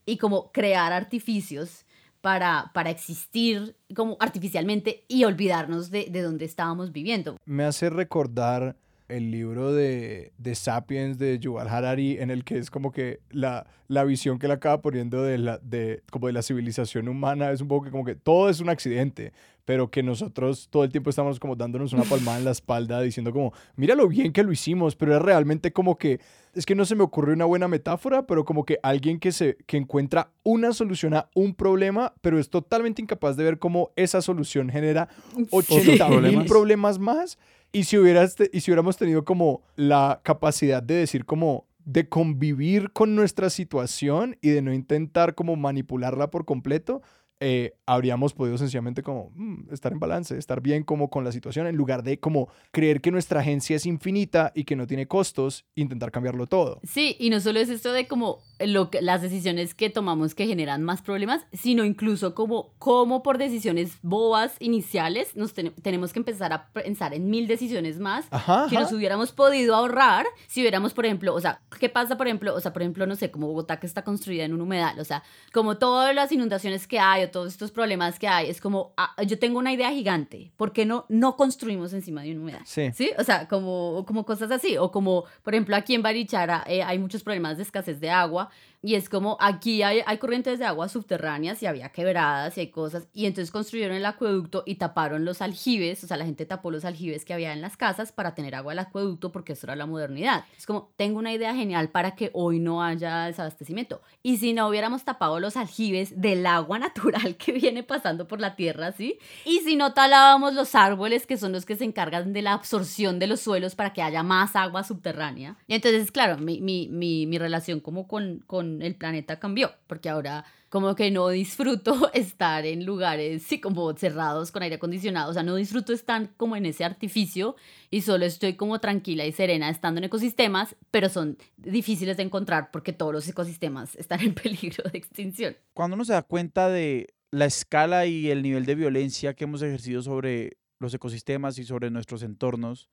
[0.06, 1.86] y como crear artificios
[2.24, 7.36] para, para existir como artificialmente y olvidarnos de, de donde estábamos viviendo.
[7.44, 8.78] Me hace recordar
[9.14, 13.68] el libro de, de, Sapiens de Yuval Harari, en el que es como que la,
[13.88, 17.62] la visión que él acaba poniendo de la, de, como de la civilización humana es
[17.62, 19.32] un poco que como que todo es un accidente,
[19.66, 23.32] pero que nosotros todo el tiempo estamos como dándonos una palmada en la espalda diciendo
[23.32, 26.20] como, mira lo bien que lo hicimos, pero es realmente como que,
[26.56, 29.58] es que no se me ocurrió una buena metáfora, pero como que alguien que, se,
[29.68, 34.24] que encuentra una solución a un problema, pero es totalmente incapaz de ver cómo esa
[34.24, 35.08] solución genera
[35.52, 37.38] 80 mil problemas más.
[37.76, 42.92] Y si, hubieras y si hubiéramos tenido como la capacidad de decir como, de convivir
[42.92, 47.02] con nuestra situación y de no intentar como manipularla por completo,
[47.46, 51.68] eh, habríamos podido sencillamente como mm, estar en balance, estar bien como con la situación,
[51.68, 55.66] en lugar de como creer que nuestra agencia es infinita y que no tiene costos,
[55.76, 56.80] intentar cambiarlo todo.
[56.84, 60.48] Sí, y no solo es esto de como lo que, las decisiones que tomamos que
[60.48, 66.54] generan más problemas, sino incluso como, como por decisiones bobas iniciales nos tenemos que empezar
[66.54, 68.26] a pensar en mil decisiones más
[68.70, 72.56] que nos hubiéramos podido ahorrar si hubiéramos, por ejemplo, o sea, ¿qué pasa, por ejemplo?
[72.56, 75.04] O sea, por ejemplo, no sé, como Bogotá que está construida en un humedal, o
[75.04, 79.14] sea, como todas las inundaciones que hay todos estos problemas que hay, es como, ah,
[79.28, 82.62] yo tengo una idea gigante, ¿por qué no, no construimos encima de un humedal?
[82.66, 82.92] Sí.
[82.94, 83.12] ¿Sí?
[83.20, 86.98] O sea, como, como cosas así, o como, por ejemplo, aquí en Barichara eh, hay
[86.98, 88.50] muchos problemas de escasez de agua,
[88.86, 92.68] y es como aquí hay, hay, corrientes de agua subterráneas y había quebradas y hay
[92.68, 93.08] cosas.
[93.14, 96.04] Y entonces construyeron el acueducto y taparon los aljibes.
[96.04, 98.74] O sea, la gente tapó los aljibes que había en las casas para tener agua
[98.74, 100.44] al acueducto porque eso era la modernidad.
[100.58, 104.02] Es como, tengo una idea genial para que hoy no haya desabastecimiento.
[104.22, 108.58] Y si no hubiéramos tapado los aljibes del agua natural que viene pasando por la
[108.58, 109.18] tierra, ¿sí?
[109.46, 113.18] Y si no talábamos los árboles que son los que se encargan de la absorción
[113.18, 115.56] de los suelos para que haya más agua subterránea.
[115.68, 120.10] Y entonces, claro, mi, mi, mi, mi relación como con, con el planeta cambió, porque
[120.10, 125.34] ahora como que no disfruto estar en lugares, sí, como cerrados con aire acondicionado, o
[125.34, 127.56] sea, no disfruto estar como en ese artificio
[127.92, 132.72] y solo estoy como tranquila y serena estando en ecosistemas, pero son difíciles de encontrar
[132.72, 135.56] porque todos los ecosistemas están en peligro de extinción.
[135.76, 139.62] Cuando uno se da cuenta de la escala y el nivel de violencia que hemos
[139.62, 142.90] ejercido sobre los ecosistemas y sobre nuestros entornos,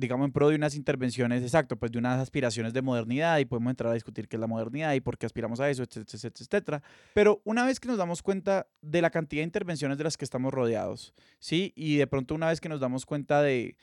[0.00, 3.70] digamos, en pro de unas intervenciones, exacto, pues de unas aspiraciones de modernidad y podemos
[3.70, 6.82] entrar a discutir qué es la modernidad y por qué aspiramos a eso, etcétera, etcétera.
[7.14, 10.24] Pero una vez que nos damos cuenta de la cantidad de intervenciones de las que
[10.24, 11.72] estamos rodeados, ¿sí?
[11.76, 13.76] Y de pronto una vez que nos damos cuenta de,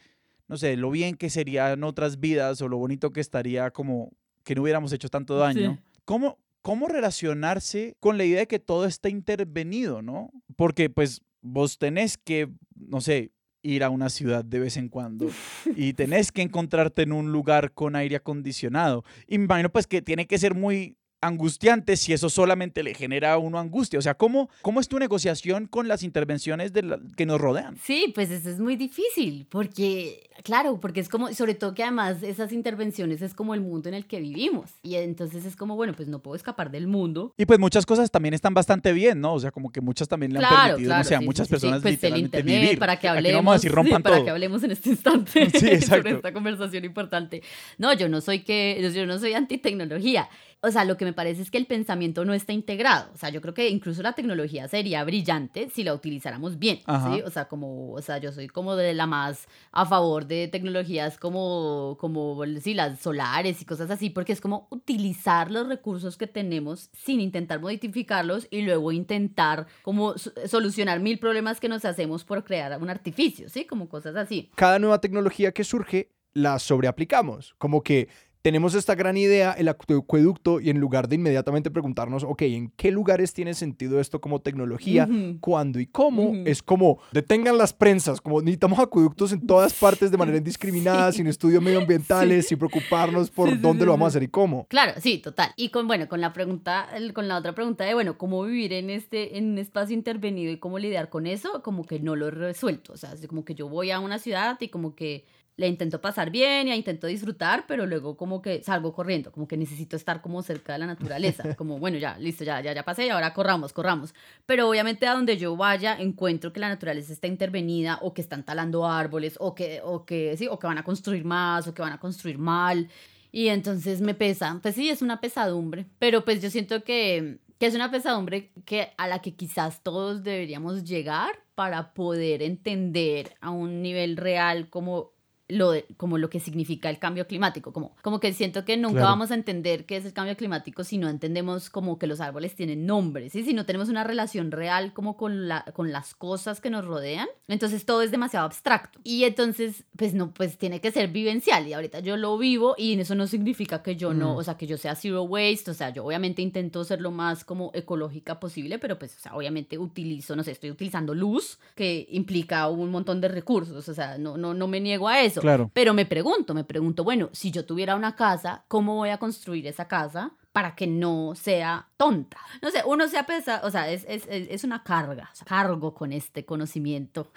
[0.48, 4.12] no sé, lo bien que serían otras vidas o lo bonito que estaría como
[4.44, 8.86] que no hubiéramos hecho tanto daño, ¿cómo, ¿cómo relacionarse con la idea de que todo
[8.86, 10.32] está intervenido, ¿no?
[10.56, 15.30] Porque pues vos tenés que, no sé, ir a una ciudad de vez en cuando
[15.76, 19.04] y tenés que encontrarte en un lugar con aire acondicionado.
[19.28, 23.34] Y me imagino pues que tiene que ser muy angustiante si eso solamente le genera
[23.34, 24.00] a uno angustia.
[24.00, 27.78] O sea, ¿cómo, cómo es tu negociación con las intervenciones de que nos rodean?
[27.82, 32.22] Sí, pues eso es muy difícil, porque, claro, porque es como, sobre todo que además
[32.24, 34.72] esas intervenciones es como el mundo en el que vivimos.
[34.84, 37.34] Y entonces es como, bueno, pues no puedo escapar del mundo.
[37.38, 39.34] Y pues muchas cosas también están bastante bien, ¿no?
[39.34, 42.04] O sea, como que muchas también le han permitido, no sé, a muchas personas pues
[42.04, 45.50] el internet, Para que hablemos, vamos a decir, rompan para que hablemos en este instante
[45.50, 47.42] sí, sobre esta conversación importante.
[47.78, 50.30] No, yo no soy que, yo no soy antitecnología
[50.62, 53.12] o sea, lo que me parece es que el pensamiento no está integrado.
[53.14, 57.22] O sea, yo creo que incluso la tecnología sería brillante si la utilizáramos bien, ¿sí?
[57.24, 61.20] O sea, como, o sea, yo soy como de la más a favor de tecnologías
[61.20, 66.28] como, como, sí, las solares y cosas así, porque es como utilizar los recursos que
[66.28, 72.44] tenemos sin intentar modificarlos y luego intentar como solucionar mil problemas que nos hacemos por
[72.44, 73.66] crear un artificio, ¿sí?
[73.66, 74.52] Como cosas así.
[74.56, 77.56] Cada nueva tecnología que surge la sobreaplicamos.
[77.58, 78.10] Como que
[78.42, 82.92] tenemos esta gran idea, el acueducto, y en lugar de inmediatamente preguntarnos, ok, ¿en qué
[82.92, 85.08] lugares tiene sentido esto como tecnología?
[85.40, 86.34] ¿Cuándo y cómo?
[86.46, 91.28] Es como, detengan las prensas, como necesitamos acueductos en todas partes de manera indiscriminada, sin
[91.28, 94.66] estudios medioambientales, sin preocuparnos por dónde lo vamos a hacer y cómo.
[94.68, 95.52] Claro, sí, total.
[95.56, 98.90] Y con, bueno, con la pregunta, con la otra pregunta de, bueno, ¿cómo vivir en
[98.90, 101.62] este, en un espacio intervenido y cómo lidiar con eso?
[101.64, 102.94] Como que no lo he resuelto.
[102.94, 105.26] O sea, es como que yo voy a una ciudad y como que
[105.58, 109.58] le intento pasar bien y intento disfrutar, pero luego como que salgo corriendo, como que
[109.58, 113.08] necesito estar como cerca de la naturaleza, como bueno, ya, listo, ya, ya, ya pasé
[113.08, 114.14] y ahora corramos, corramos.
[114.46, 118.44] Pero obviamente a donde yo vaya encuentro que la naturaleza está intervenida o que están
[118.44, 121.82] talando árboles o que, o que, sí, o que van a construir más o que
[121.82, 122.88] van a construir mal.
[123.32, 127.66] Y entonces me pesa, pues sí, es una pesadumbre, pero pues yo siento que, que
[127.66, 133.50] es una pesadumbre que, a la que quizás todos deberíamos llegar para poder entender a
[133.50, 135.17] un nivel real como
[135.50, 139.32] lo como lo que significa el cambio climático, como, como que siento que nunca vamos
[139.32, 142.86] a entender qué es el cambio climático si no entendemos como que los árboles tienen
[142.86, 143.44] nombres, ¿sí?
[143.44, 147.28] si no tenemos una relación real como con, la, con las cosas que nos rodean,
[147.48, 151.74] entonces todo es demasiado abstracto y entonces pues no, pues tiene que ser vivencial y
[151.74, 154.38] ahorita yo lo vivo y eso no significa que yo no, mm.
[154.38, 157.46] o sea, que yo sea zero waste, o sea, yo obviamente intento ser lo más
[157.46, 162.06] como ecológica posible, pero pues, o sea, obviamente utilizo, no sé, estoy utilizando luz que
[162.12, 165.72] implica un montón de recursos, o sea, no, no, no me niego a eso Claro.
[165.74, 169.68] Pero me pregunto, me pregunto, bueno, si yo tuviera una casa, ¿cómo voy a construir
[169.68, 170.34] esa casa?
[170.58, 172.40] para que no sea tonta.
[172.64, 176.46] No sé, uno se apesa, o sea, es, es, es una carga, cargo con este
[176.46, 177.32] conocimiento.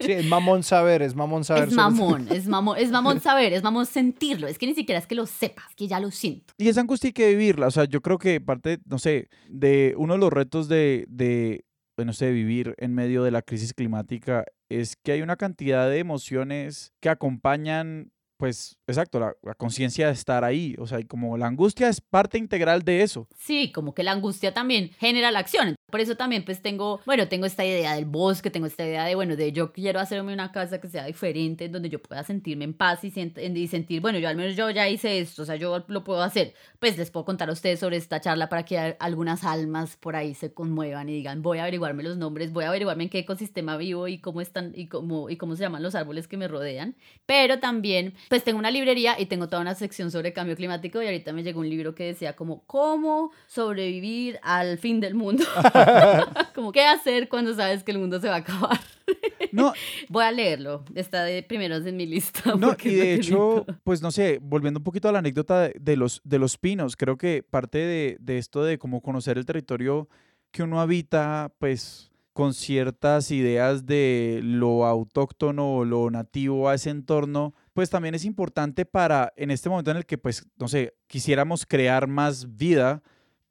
[0.00, 1.68] Sí, es mamón saber, es mamón saber.
[1.68, 5.06] Es mamón, es mamón, es mamón saber, es mamón sentirlo, es que ni siquiera es
[5.06, 6.54] que lo sepas, que ya lo siento.
[6.56, 9.94] Y esa angustia hay que vivirla, o sea, yo creo que parte, no sé, de
[9.98, 11.66] uno de los retos de, de
[11.98, 15.98] no sé, vivir en medio de la crisis climática es que hay una cantidad de
[15.98, 18.12] emociones que acompañan
[18.42, 20.74] pues, exacto, la, conciencia de estar ahí.
[20.80, 23.28] O sea, y como la angustia es parte integral de eso.
[23.38, 25.76] Sí, como que la angustia también genera la acción.
[25.88, 29.14] Por eso también, pues, tengo, bueno, tengo esta idea del bosque, tengo esta idea de,
[29.14, 32.74] bueno, de yo quiero hacerme una casa que sea diferente, donde yo pueda sentirme en
[32.74, 36.02] paz y, sentir, bueno, yo al menos yo ya hice esto, o sea, yo lo
[36.02, 36.54] puedo hacer.
[36.80, 40.34] Pues les puedo contar a ustedes sobre esta charla para que algunas almas por ahí
[40.34, 43.76] se conmuevan y digan, voy a averiguarme los nombres, voy a averiguarme en qué ecosistema
[43.76, 46.96] vivo y cómo están y cómo, y cómo se llaman los árboles que me rodean.
[47.24, 51.04] Pero también pues tengo una librería y tengo toda una sección sobre cambio climático y
[51.04, 55.44] ahorita me llegó un libro que decía como cómo sobrevivir al fin del mundo.
[56.54, 58.80] como qué hacer cuando sabes que el mundo se va a acabar.
[59.52, 59.74] No.
[60.08, 62.54] Voy a leerlo, está de primeros en mi lista.
[62.54, 66.22] No, y de hecho, pues no sé, volviendo un poquito a la anécdota de, los,
[66.24, 70.08] de los pinos, creo que parte de, de esto de cómo conocer el territorio
[70.52, 76.88] que uno habita, pues con ciertas ideas de lo autóctono o lo nativo a ese
[76.88, 80.94] entorno, pues también es importante para, en este momento en el que, pues, no sé,
[81.06, 83.02] quisiéramos crear más vida,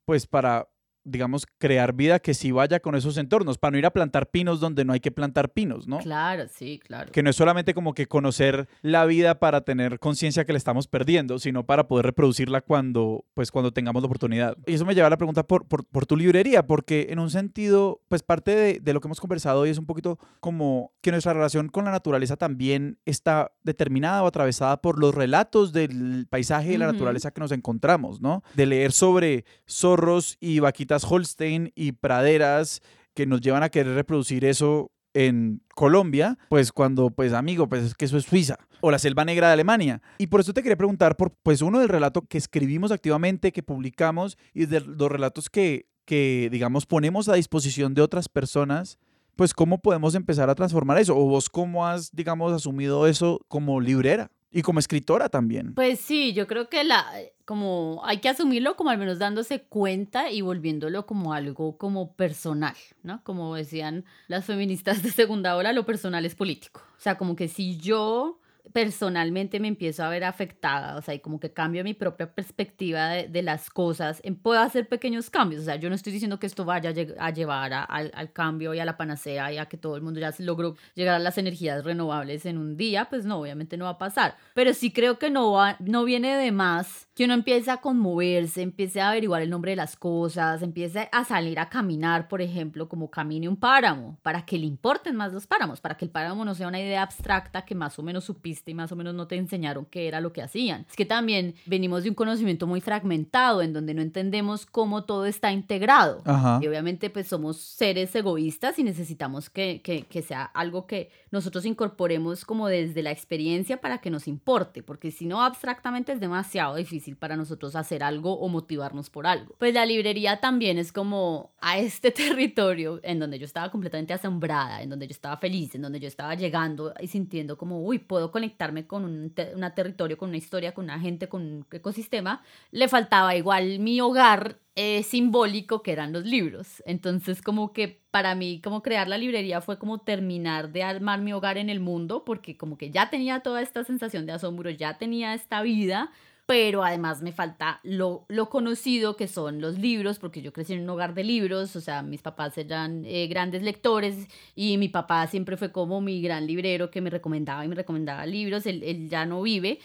[0.06, 0.70] pues para
[1.04, 4.60] digamos, crear vida que sí vaya con esos entornos, para no ir a plantar pinos
[4.60, 6.00] donde no hay que plantar pinos, ¿no?
[6.00, 7.12] Claro, sí, claro.
[7.12, 10.88] Que no es solamente como que conocer la vida para tener conciencia que la estamos
[10.88, 14.58] perdiendo, sino para poder reproducirla cuando, pues, cuando tengamos la oportunidad.
[14.66, 17.30] Y eso me lleva a la pregunta por, por, por tu librería, porque en un
[17.30, 21.12] sentido, pues parte de, de, lo que hemos conversado hoy es un poquito como que
[21.12, 26.74] nuestra relación con la naturaleza también está determinada o atravesada por los relatos del paisaje
[26.74, 28.44] y la naturaleza que nos encontramos, ¿no?
[28.56, 32.82] De leer sobre zorros y vaquitas Holstein y praderas
[33.14, 37.96] que nos llevan a querer reproducir eso en Colombia, pues cuando, pues amigo, pues es
[37.96, 40.02] que eso es Suiza o la Selva Negra de Alemania.
[40.18, 43.64] Y por eso te quería preguntar por, pues uno del relato que escribimos activamente, que
[43.64, 48.98] publicamos y de los relatos que, que, digamos, ponemos a disposición de otras personas,
[49.36, 53.80] pues cómo podemos empezar a transformar eso o vos cómo has, digamos, asumido eso como
[53.82, 54.32] librera.
[54.52, 55.74] Y como escritora también.
[55.74, 57.06] Pues sí, yo creo que la,
[57.46, 62.76] como hay que asumirlo como al menos dándose cuenta y volviéndolo como algo como personal,
[63.02, 63.24] ¿no?
[63.24, 66.82] Como decían las feministas de segunda ola, lo personal es político.
[66.98, 68.41] O sea, como que si yo
[68.74, 73.10] personalmente me empiezo a ver afectada, o sea, y como que cambio mi propia perspectiva
[73.10, 76.48] de, de las cosas, puedo hacer pequeños cambios, o sea, yo no estoy diciendo que
[76.48, 79.78] esto vaya a, llevar a, al, al, cambio y a la panacea y a que
[79.78, 83.40] todo el mundo ya logró llegar a las energías renovables en un día, pues no,
[83.40, 87.08] obviamente no va a pasar, pero sí creo que no, va, no viene de más
[87.22, 91.24] que uno empiece a conmoverse, empiece a averiguar el nombre de las cosas, empiece a
[91.24, 95.46] salir a caminar, por ejemplo, como camine un páramo, para que le importen más los
[95.46, 98.72] páramos, para que el páramo no sea una idea abstracta que más o menos supiste
[98.72, 100.88] y más o menos no te enseñaron qué era lo que hacían.
[100.90, 105.28] Es que también venimos de un conocimiento muy fragmentado, en donde no entendemos cómo todo
[105.28, 106.24] está integrado.
[106.60, 111.68] Y obviamente pues somos seres egoístas y necesitamos que, que, que sea algo que nosotros
[111.68, 116.78] incorporemos como desde la experiencia para que nos importe, porque si no abstractamente es demasiado
[116.78, 119.56] difícil para nosotros hacer algo o motivarnos por algo.
[119.58, 124.82] Pues la librería también es como a este territorio en donde yo estaba completamente asombrada,
[124.82, 128.32] en donde yo estaba feliz, en donde yo estaba llegando y sintiendo como, uy, puedo
[128.32, 129.34] conectarme con un
[129.76, 132.42] territorio, con una historia, con una gente, con un ecosistema,
[132.72, 136.82] le faltaba igual mi hogar eh, simbólico que eran los libros.
[136.86, 141.34] Entonces, como que para mí, como crear la librería fue como terminar de armar mi
[141.34, 144.98] hogar en el mundo, porque como que ya tenía toda esta sensación de asombro, ya
[144.98, 146.12] tenía esta vida,
[146.46, 150.82] pero además me falta lo, lo conocido que son los libros, porque yo crecí en
[150.82, 155.28] un hogar de libros, o sea, mis papás eran eh, grandes lectores y mi papá
[155.28, 159.10] siempre fue como mi gran librero que me recomendaba y me recomendaba libros, él, él
[159.10, 159.80] ya no vive.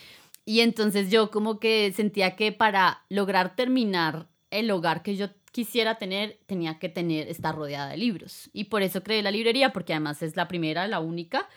[0.44, 5.96] Y entonces yo como que sentía que para lograr terminar el hogar que yo quisiera
[5.96, 9.94] tener tenía que tener estar rodeada de libros y por eso creé la librería porque
[9.94, 11.48] además es la primera la única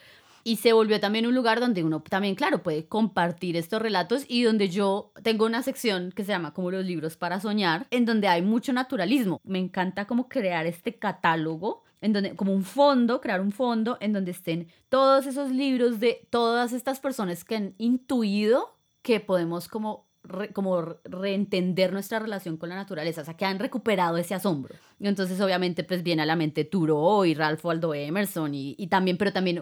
[0.49, 4.41] y se volvió también un lugar donde uno también claro puede compartir estos relatos y
[4.41, 8.27] donde yo tengo una sección que se llama como los libros para soñar en donde
[8.27, 9.41] hay mucho naturalismo.
[9.43, 14.11] Me encanta como crear este catálogo en donde como un fondo crear un fondo en
[14.11, 20.08] donde estén todos esos libros de todas estas personas que han intuido que podemos como
[20.53, 24.75] como reentender nuestra relación con la naturaleza, o sea, que han recuperado ese asombro.
[24.99, 29.17] Entonces, obviamente, pues viene a la mente Thoreau y Ralph Waldo Emerson y, y también,
[29.17, 29.61] pero también,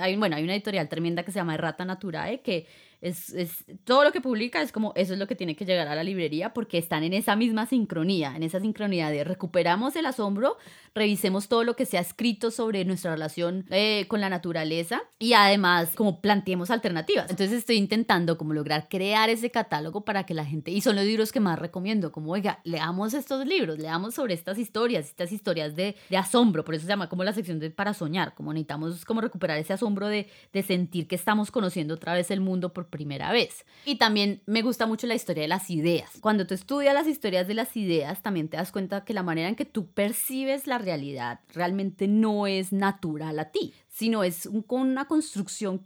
[0.00, 2.66] hay, bueno, hay una editorial tremenda que se llama Rata Naturae, que
[3.02, 5.88] es, es, todo lo que publica es como eso es lo que tiene que llegar
[5.88, 10.06] a la librería porque están en esa misma sincronía, en esa sincronía de recuperamos el
[10.06, 10.56] asombro,
[10.94, 15.32] revisemos todo lo que se ha escrito sobre nuestra relación eh, con la naturaleza y
[15.32, 17.28] además como planteemos alternativas.
[17.28, 21.04] Entonces estoy intentando como lograr crear ese catálogo para que la gente, y son los
[21.04, 25.74] libros que más recomiendo, como oiga, leamos estos libros, leamos sobre estas historias, estas historias
[25.74, 29.04] de, de asombro, por eso se llama como la sección de para soñar, como necesitamos
[29.04, 32.91] como recuperar ese asombro de, de sentir que estamos conociendo otra vez el mundo por
[32.92, 33.64] primera vez.
[33.84, 36.10] Y también me gusta mucho la historia de las ideas.
[36.20, 39.48] Cuando tú estudias las historias de las ideas, también te das cuenta que la manera
[39.48, 45.06] en que tú percibes la realidad realmente no es natural a ti, sino es una
[45.06, 45.84] construcción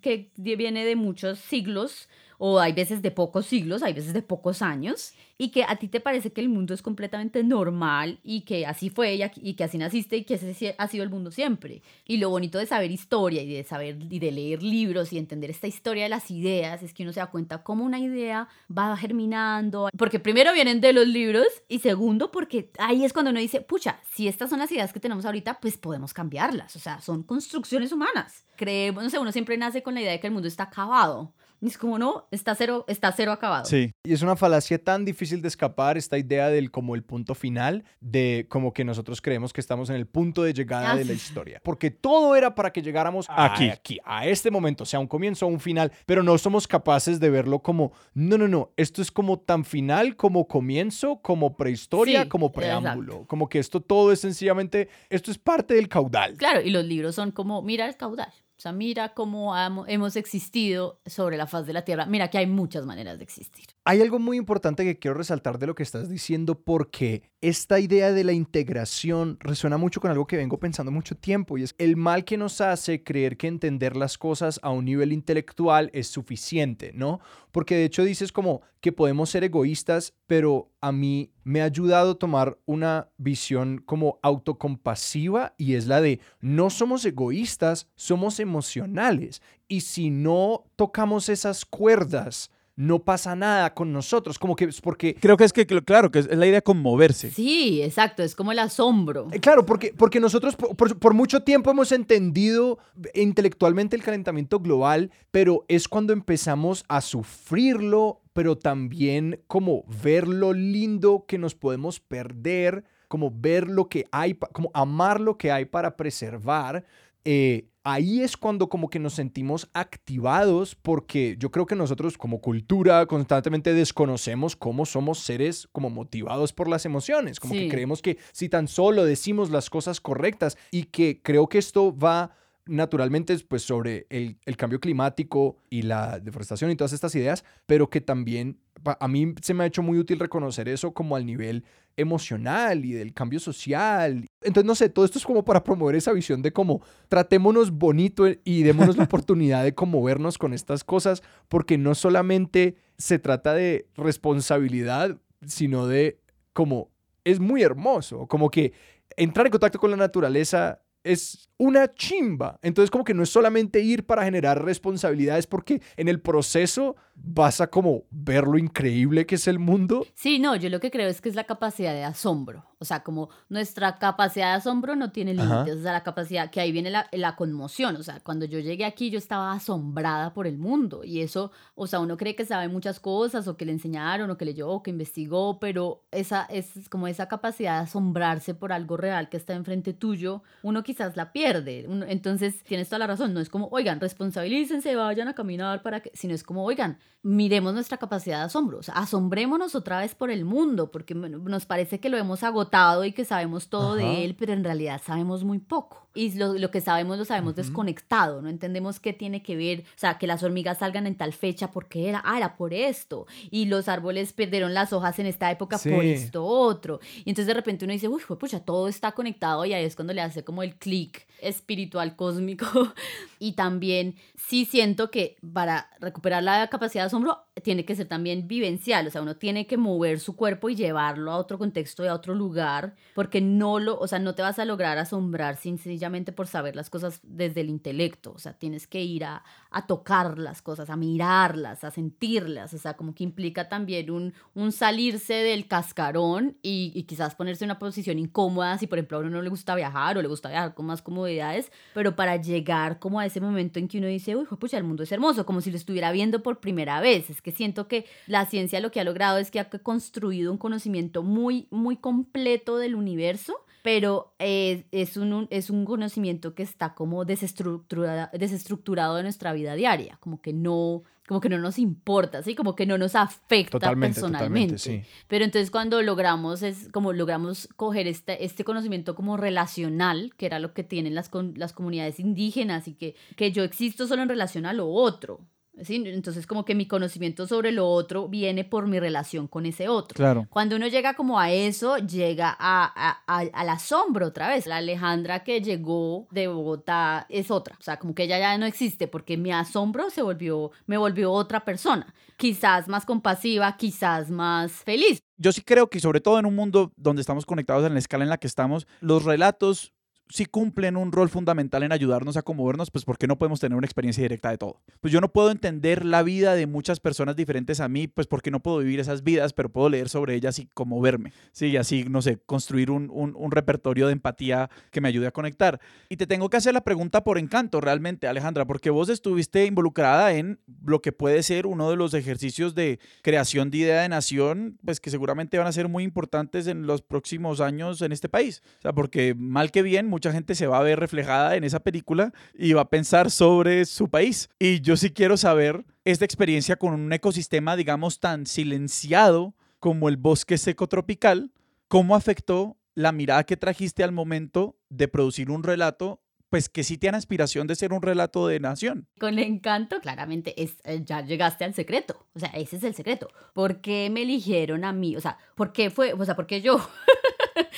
[0.00, 2.08] que viene de muchos siglos
[2.44, 5.86] o hay veces de pocos siglos, hay veces de pocos años, y que a ti
[5.86, 9.78] te parece que el mundo es completamente normal y que así fue y, que así
[9.78, 11.82] naciste y que ese ha sido el mundo siempre.
[12.04, 15.50] Y lo bonito de saber historia y de saber y de leer libros y entender
[15.50, 18.96] esta historia de las ideas es que uno se da cuenta cómo una idea va
[18.96, 23.60] germinando, porque primero vienen de los libros y segundo porque ahí es cuando uno dice,
[23.60, 27.22] pucha, si estas son las ideas que tenemos ahorita, pues podemos cambiarlas, o sea, son
[27.22, 28.42] construcciones humanas.
[28.56, 31.32] Creemos, no sé, uno siempre nace con la idea de que el mundo está acabado
[31.62, 33.64] Y es como, no, está cero, está cero acabado.
[33.66, 33.92] Sí.
[34.02, 37.84] Y es una falacia tan difícil de escapar esta idea del como el punto final,
[38.00, 41.12] de como que nosotros creemos que estamos en el punto de llegada Ah, de la
[41.12, 41.60] historia.
[41.62, 43.68] Porque todo era para que llegáramos Aquí.
[43.68, 47.20] a, aquí, a este momento, sea un comienzo o un final, pero no somos capaces
[47.20, 52.22] de verlo como, no, no, no, esto es como tan final como comienzo, como prehistoria,
[52.24, 53.24] Sí, como preámbulo.
[53.28, 56.34] Como que esto todo es sencillamente, esto es parte del caudal.
[56.36, 58.32] Claro, y los libros son como, mira el caudal.
[58.62, 59.56] O sea, mira cómo
[59.88, 62.06] hemos existido sobre la faz de la Tierra.
[62.06, 63.66] Mira que hay muchas maneras de existir.
[63.84, 68.12] Hay algo muy importante que quiero resaltar de lo que estás diciendo porque esta idea
[68.12, 71.96] de la integración resuena mucho con algo que vengo pensando mucho tiempo y es el
[71.96, 76.92] mal que nos hace creer que entender las cosas a un nivel intelectual es suficiente,
[76.94, 77.18] ¿no?
[77.50, 82.12] Porque de hecho dices como que podemos ser egoístas, pero a mí me ha ayudado
[82.12, 89.42] a tomar una visión como autocompasiva y es la de no somos egoístas, somos emocionales
[89.66, 92.48] y si no tocamos esas cuerdas,
[92.82, 95.14] no pasa nada con nosotros, como que es porque...
[95.14, 97.30] Creo que es que, claro, que es la idea de conmoverse.
[97.30, 99.28] Sí, exacto, es como el asombro.
[99.32, 102.78] Eh, Claro, porque, porque nosotros por, por- por mucho tiempo hemos entendido
[103.14, 110.52] intelectualmente el calentamiento global, pero es cuando empezamos a sufrirlo, pero también como ver lo
[110.52, 115.66] lindo que nos podemos perder, como ver lo que hay, como amar lo que hay
[115.66, 116.84] para preservar.
[117.24, 122.40] Eh, ahí es cuando como que nos sentimos activados porque yo creo que nosotros como
[122.40, 128.18] cultura constantemente desconocemos cómo somos seres como motivados por las emociones, como que creemos que
[128.32, 133.62] si tan solo decimos las cosas correctas y que creo que esto va naturalmente pues
[133.62, 138.60] sobre el, el cambio climático y la deforestación y todas estas ideas, pero que también
[138.84, 141.64] a mí se me ha hecho muy útil reconocer eso como al nivel
[141.96, 144.26] emocional y del cambio social.
[144.42, 148.24] Entonces, no sé, todo esto es como para promover esa visión de cómo tratémonos bonito
[148.44, 153.88] y démonos la oportunidad de conmovernos con estas cosas, porque no solamente se trata de
[153.96, 156.20] responsabilidad, sino de
[156.52, 156.90] como
[157.24, 158.72] es muy hermoso, como que
[159.16, 162.58] entrar en contacto con la naturaleza es una chimba.
[162.62, 167.60] Entonces como que no es solamente ir para generar responsabilidades porque en el proceso vas
[167.60, 170.04] a como ver lo increíble que es el mundo.
[170.14, 172.64] Sí, no, yo lo que creo es que es la capacidad de asombro.
[172.78, 175.76] O sea, como nuestra capacidad de asombro no tiene límites.
[175.76, 177.94] O sea, la capacidad, que ahí viene la, la conmoción.
[177.94, 181.04] O sea, cuando yo llegué aquí yo estaba asombrada por el mundo.
[181.04, 184.36] Y eso, o sea, uno cree que sabe muchas cosas o que le enseñaron o
[184.36, 188.96] que leyó o que investigó, pero esa es como esa capacidad de asombrarse por algo
[188.96, 191.86] real que está enfrente tuyo, uno quizás la pierde.
[191.88, 193.32] Uno- entonces, tienes toda la razón.
[193.32, 197.72] No es como, oigan, responsabilícense, vayan a caminar para que, sino es como, oigan, miremos
[197.74, 202.00] nuestra capacidad de asombro, o sea, asombrémonos otra vez por el mundo, porque nos parece
[202.00, 203.96] que lo hemos agotado y que sabemos todo Ajá.
[204.08, 206.00] de él, pero en realidad sabemos muy poco.
[206.14, 207.62] Y lo, lo que sabemos lo sabemos Ujú.
[207.62, 211.32] desconectado, no entendemos qué tiene que ver, o sea, que las hormigas salgan en tal
[211.32, 212.20] fecha, porque era?
[212.24, 213.26] Ah, era por esto.
[213.50, 216.10] Y los árboles perdieron las hojas en esta época por Sí.
[216.12, 217.00] esto otro.
[217.24, 220.12] Y entonces de repente uno dice, uy, pucha, todo está conectado y ahí es cuando
[220.12, 222.66] le hace como el clic espiritual cósmico.
[223.38, 228.48] y también sí siento que para recuperar la capacidad de asombro tiene que ser también
[228.48, 232.08] vivencial, o sea, uno tiene que mover su cuerpo y llevarlo a otro contexto y
[232.08, 236.32] a otro lugar, porque no lo, o sea, no te vas a lograr asombrar sencillamente
[236.32, 240.38] por saber las cosas desde el intelecto, o sea, tienes que ir a, a tocar
[240.38, 245.34] las cosas, a mirarlas, a sentirlas, o sea, como que implica también un, un salirse
[245.34, 249.30] del cascarón y, y quizás ponerse en una posición incómoda, si por ejemplo a uno
[249.30, 253.20] no le gusta viajar o le gusta viajar con más comodidades, pero para llegar como
[253.20, 255.70] a ese momento en que uno dice, uy, pucha, el mundo es hermoso, como si
[255.70, 257.30] lo estuviera viendo por primera vez.
[257.30, 260.58] Es que siento que la ciencia lo que ha logrado es que ha construido un
[260.58, 266.94] conocimiento muy, muy completo del universo, pero eh, es, un, es un conocimiento que está
[266.94, 272.42] como desestructurada, desestructurado de nuestra vida diaria, como que no como que no nos importa,
[272.42, 272.54] ¿sí?
[272.56, 274.74] Como que no nos afecta Totalmente, personalmente.
[274.76, 275.24] totalmente, sí.
[275.28, 280.58] Pero entonces cuando logramos es como logramos coger este, este conocimiento como relacional, que era
[280.58, 284.28] lo que tienen las, con- las comunidades indígenas y que, que yo existo solo en
[284.28, 285.40] relación a lo otro.
[285.82, 286.02] ¿Sí?
[286.06, 290.14] Entonces como que mi conocimiento sobre lo otro viene por mi relación con ese otro.
[290.16, 290.46] Claro.
[290.50, 294.66] Cuando uno llega como a eso, llega a, a- a- al asombro otra vez.
[294.66, 297.76] La Alejandra que llegó de Bogotá es otra.
[297.78, 301.32] O sea, como que ella ya no existe porque mi asombro se volvió, me volvió
[301.32, 302.12] otra persona.
[302.36, 305.22] Quizás más compasiva, quizás más feliz.
[305.36, 308.24] Yo sí creo que sobre todo en un mundo donde estamos conectados en la escala
[308.24, 309.92] en la que estamos, los relatos
[310.32, 313.76] sí cumplen un rol fundamental en ayudarnos a conmovernos, pues ¿por qué no podemos tener
[313.76, 314.80] una experiencia directa de todo?
[315.00, 318.50] Pues yo no puedo entender la vida de muchas personas diferentes a mí, pues porque
[318.50, 321.66] no puedo vivir esas vidas, pero puedo leer sobre ellas y conmoverme, ¿sí?
[321.66, 325.32] Y así, no sé, construir un, un, un repertorio de empatía que me ayude a
[325.32, 325.80] conectar.
[326.08, 330.32] Y te tengo que hacer la pregunta por encanto, realmente, Alejandra, porque vos estuviste involucrada
[330.32, 334.78] en lo que puede ser uno de los ejercicios de creación de idea de nación,
[334.84, 338.62] pues que seguramente van a ser muy importantes en los próximos años en este país.
[338.78, 341.80] O sea, porque mal que bien, mucha gente se va a ver reflejada en esa
[341.80, 344.48] película y va a pensar sobre su país.
[344.60, 350.16] Y yo sí quiero saber esta experiencia con un ecosistema, digamos, tan silenciado como el
[350.16, 351.50] bosque seco tropical,
[351.88, 356.98] ¿cómo afectó la mirada que trajiste al momento de producir un relato pues que sí
[356.98, 359.08] tiene aspiración de ser un relato de nación.
[359.18, 362.26] Con encanto, claramente, es, eh, ya llegaste al secreto.
[362.34, 363.30] O sea, ese es el secreto.
[363.54, 365.16] ¿Por qué me eligieron a mí?
[365.16, 366.12] O sea, ¿por qué fue?
[366.12, 366.76] O sea, ¿por qué yo?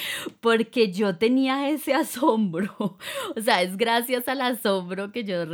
[0.41, 2.75] porque yo tenía ese asombro.
[3.37, 5.45] O sea, es gracias al asombro que yo,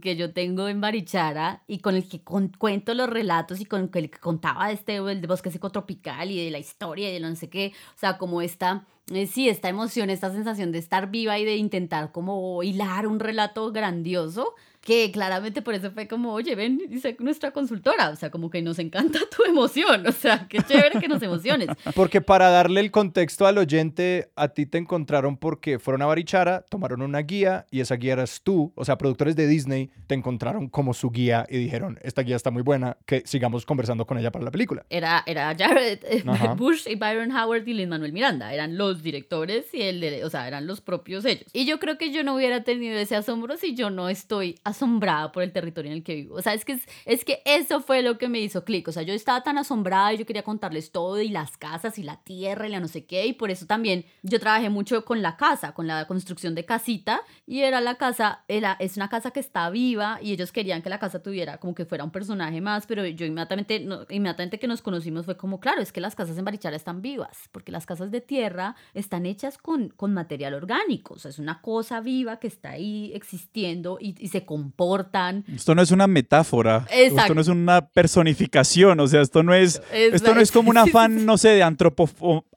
[0.00, 4.10] que yo tengo en Barichara y con el que cuento los relatos y con el
[4.10, 7.34] que contaba de este el bosque seco tropical y de la historia y de no
[7.36, 7.72] sé qué.
[7.94, 11.56] O sea, como esta eh, sí, esta emoción, esta sensación de estar viva y de
[11.56, 14.54] intentar como hilar un relato grandioso,
[14.84, 18.60] que claramente por eso fue como, oye, ven, dice nuestra consultora, o sea, como que
[18.60, 21.68] nos encanta tu emoción, o sea, qué chévere que nos emociones.
[21.94, 26.64] Porque para darle el contexto al oyente, a ti te encontraron porque fueron a Barichara,
[26.68, 30.68] tomaron una guía y esa guía eras tú, o sea, productores de Disney te encontraron
[30.68, 34.30] como su guía y dijeron, esta guía está muy buena, que sigamos conversando con ella
[34.30, 34.84] para la película.
[34.90, 36.22] Era, era Jared eh,
[36.56, 40.30] Bush y Byron Howard y Lin Manuel Miranda, eran los directores y el, de, o
[40.30, 41.46] sea, eran los propios ellos.
[41.52, 45.32] Y yo creo que yo no hubiera tenido ese asombro si yo no estoy asombrada
[45.32, 46.36] por el territorio en el que vivo.
[46.36, 48.86] O sea, es que, es, que eso fue lo que me hizo clic.
[48.88, 52.02] O sea, yo estaba tan asombrada y yo quería contarles todo y las casas y
[52.02, 53.26] la tierra y la no sé qué.
[53.26, 57.22] Y por eso también yo trabajé mucho con la casa, con la construcción de casita.
[57.46, 60.90] Y era la casa, era, es una casa que está viva y ellos querían que
[60.90, 62.86] la casa tuviera como que fuera un personaje más.
[62.86, 63.76] Pero yo inmediatamente,
[64.10, 67.48] inmediatamente que nos conocimos fue como, claro, es que las casas en Barichara están vivas.
[67.52, 71.14] Porque las casas de tierra están hechas con, con material orgánico.
[71.14, 75.74] O sea, es una cosa viva que está ahí existiendo y, y se comporta esto
[75.74, 76.86] no es una metáfora.
[76.90, 79.00] Esto no es una personificación.
[79.00, 81.62] O sea, esto no es, esto no es como un afán, no sé, de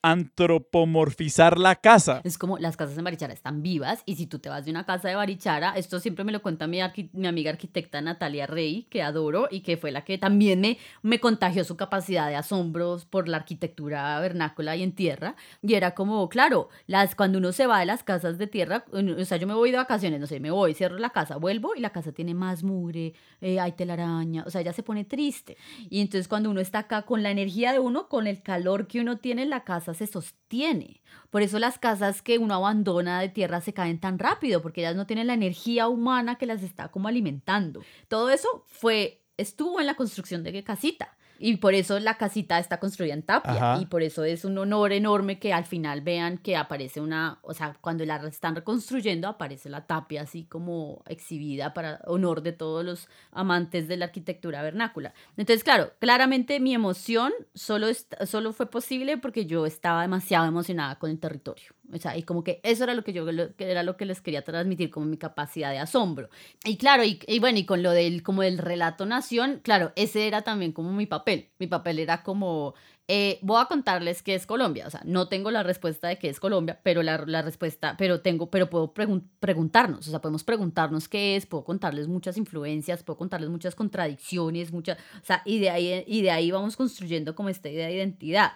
[0.02, 2.22] antropomorfizar la casa.
[2.24, 4.86] Es como las casas en Barichara están vivas y si tú te vas de una
[4.86, 6.80] casa de Barichara, esto siempre me lo cuenta mi,
[7.14, 11.20] mi amiga arquitecta Natalia Rey, que adoro y que fue la que también me, me
[11.20, 15.36] contagió su capacidad de asombros por la arquitectura vernácula y en tierra.
[15.62, 19.26] Y era como, claro, las, cuando uno se va de las casas de tierra, o
[19.26, 21.80] sea, yo me voy de vacaciones, no sé, me voy, cierro la casa, vuelvo y
[21.80, 25.58] la casa tiene más mugre, eh, hay telaraña, o sea, ya se pone triste.
[25.90, 29.02] Y entonces cuando uno está acá con la energía de uno, con el calor que
[29.02, 31.02] uno tiene, la casa se sostiene.
[31.30, 34.96] Por eso las casas que uno abandona de tierra se caen tan rápido, porque ellas
[34.96, 37.82] no tienen la energía humana que las está como alimentando.
[38.08, 41.17] Todo eso fue, estuvo en la construcción de qué casita.
[41.40, 43.80] Y por eso la casita está construida en tapia.
[43.82, 47.54] Y por eso es un honor enorme que al final vean que aparece una, o
[47.54, 52.84] sea, cuando la están reconstruyendo aparece la tapia así como exhibida para honor de todos
[52.84, 55.14] los amantes de la arquitectura vernácula.
[55.38, 57.88] Entonces, claro, claramente mi emoción solo,
[58.26, 61.77] solo fue posible porque yo estaba demasiado emocionada con el territorio.
[61.94, 63.26] O sea, y como que eso era lo que yo
[63.58, 66.30] era lo que les quería transmitir como mi capacidad de asombro.
[66.66, 70.42] Y claro, y, bueno, y con lo del como el relato nación, claro, ese era
[70.42, 71.50] también como mi papel.
[71.60, 72.74] Mi papel era como
[73.10, 74.86] eh, voy a contarles qué es Colombia.
[74.86, 78.20] O sea, no tengo la respuesta de qué es Colombia, pero la, la respuesta, pero
[78.22, 80.08] tengo, pero puedo preguntarnos.
[80.08, 84.98] O sea, podemos preguntarnos qué es, puedo contarles muchas influencias, puedo contarles muchas contradicciones, muchas,
[85.22, 88.54] o sea, y de ahí, y de ahí vamos construyendo como esta idea de identidad.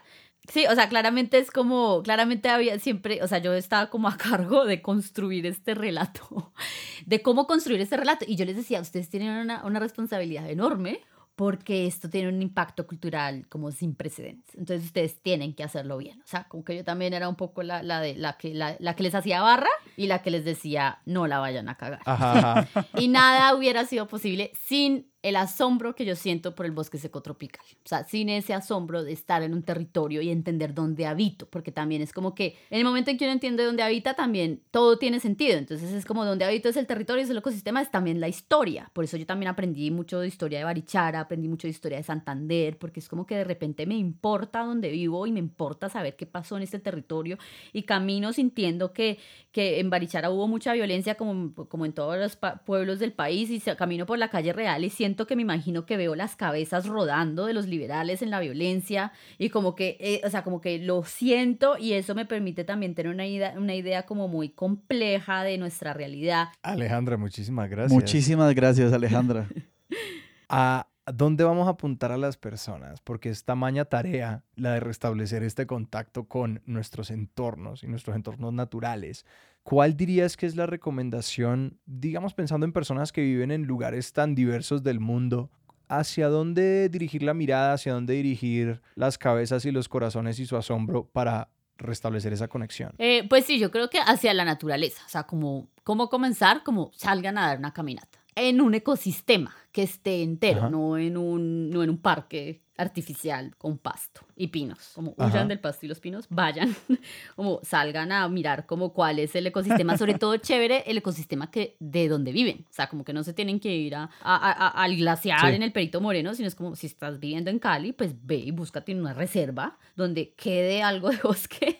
[0.48, 4.18] Sí, o sea, claramente es como, claramente había siempre, o sea, yo estaba como a
[4.18, 6.52] cargo de construir este relato,
[7.06, 8.26] de cómo construir este relato.
[8.28, 11.02] Y yo les decía, ustedes tienen una, una responsabilidad enorme
[11.36, 14.54] porque esto tiene un impacto cultural como sin precedentes.
[14.56, 16.22] Entonces ustedes tienen que hacerlo bien.
[16.22, 18.76] O sea, como que yo también era un poco la, la de, la, que, la,
[18.80, 22.02] la, que les hacía barra y la que les decía, no la vayan a cagar.
[22.98, 27.22] y nada hubiera sido posible sin el asombro que yo siento por el bosque seco
[27.22, 27.64] tropical.
[27.86, 31.72] O sea, sin ese asombro de estar en un territorio y entender dónde habito, porque
[31.72, 34.98] también es como que en el momento en que uno entiende dónde habita, también todo
[34.98, 35.58] tiene sentido.
[35.58, 38.90] Entonces es como donde habito es el territorio, es el ecosistema, es también la historia.
[38.94, 42.04] Por eso yo también aprendí mucho de historia de Barichara, aprendí mucho de historia de
[42.04, 46.16] Santander, porque es como que de repente me importa dónde vivo y me importa saber
[46.16, 47.38] qué pasó en este territorio
[47.74, 49.20] y camino sintiendo que,
[49.52, 53.62] que en Barichara hubo mucha violencia como, como en todos los pueblos del país y
[53.76, 56.88] camino por la calle real y siento siento que me imagino que veo las cabezas
[56.88, 60.80] rodando de los liberales en la violencia y como que, eh, o sea, como que
[60.80, 65.44] lo siento y eso me permite también tener una idea, una idea como muy compleja
[65.44, 66.48] de nuestra realidad.
[66.64, 67.92] Alejandra, muchísimas gracias.
[67.92, 69.50] Muchísimas gracias, Alejandra.
[70.50, 73.02] ¿A dónde vamos a apuntar a las personas?
[73.02, 78.54] Porque es tamaña tarea la de restablecer este contacto con nuestros entornos y nuestros entornos
[78.54, 79.26] naturales.
[79.64, 84.34] ¿Cuál dirías que es la recomendación, digamos pensando en personas que viven en lugares tan
[84.34, 85.52] diversos del mundo,
[85.88, 90.58] hacia dónde dirigir la mirada, hacia dónde dirigir las cabezas y los corazones y su
[90.58, 92.94] asombro para restablecer esa conexión?
[92.98, 96.92] Eh, pues sí, yo creo que hacia la naturaleza, o sea, como cómo comenzar, como
[96.94, 101.84] salgan a dar una caminata en un ecosistema que esté entero, no en, un, no
[101.84, 104.92] en un parque artificial con pasto y pinos.
[104.96, 106.76] Como huyan del pasto y los pinos, vayan,
[107.36, 111.76] como salgan a mirar como cuál es el ecosistema, sobre todo chévere el ecosistema que
[111.80, 112.66] de donde viven.
[112.70, 116.02] O sea, como que no se tienen que ir a, al glaciar en el Perito
[116.02, 119.78] Moreno, sino es como si estás viviendo en Cali, pues ve y búscate una reserva
[119.96, 121.78] donde quede algo de bosque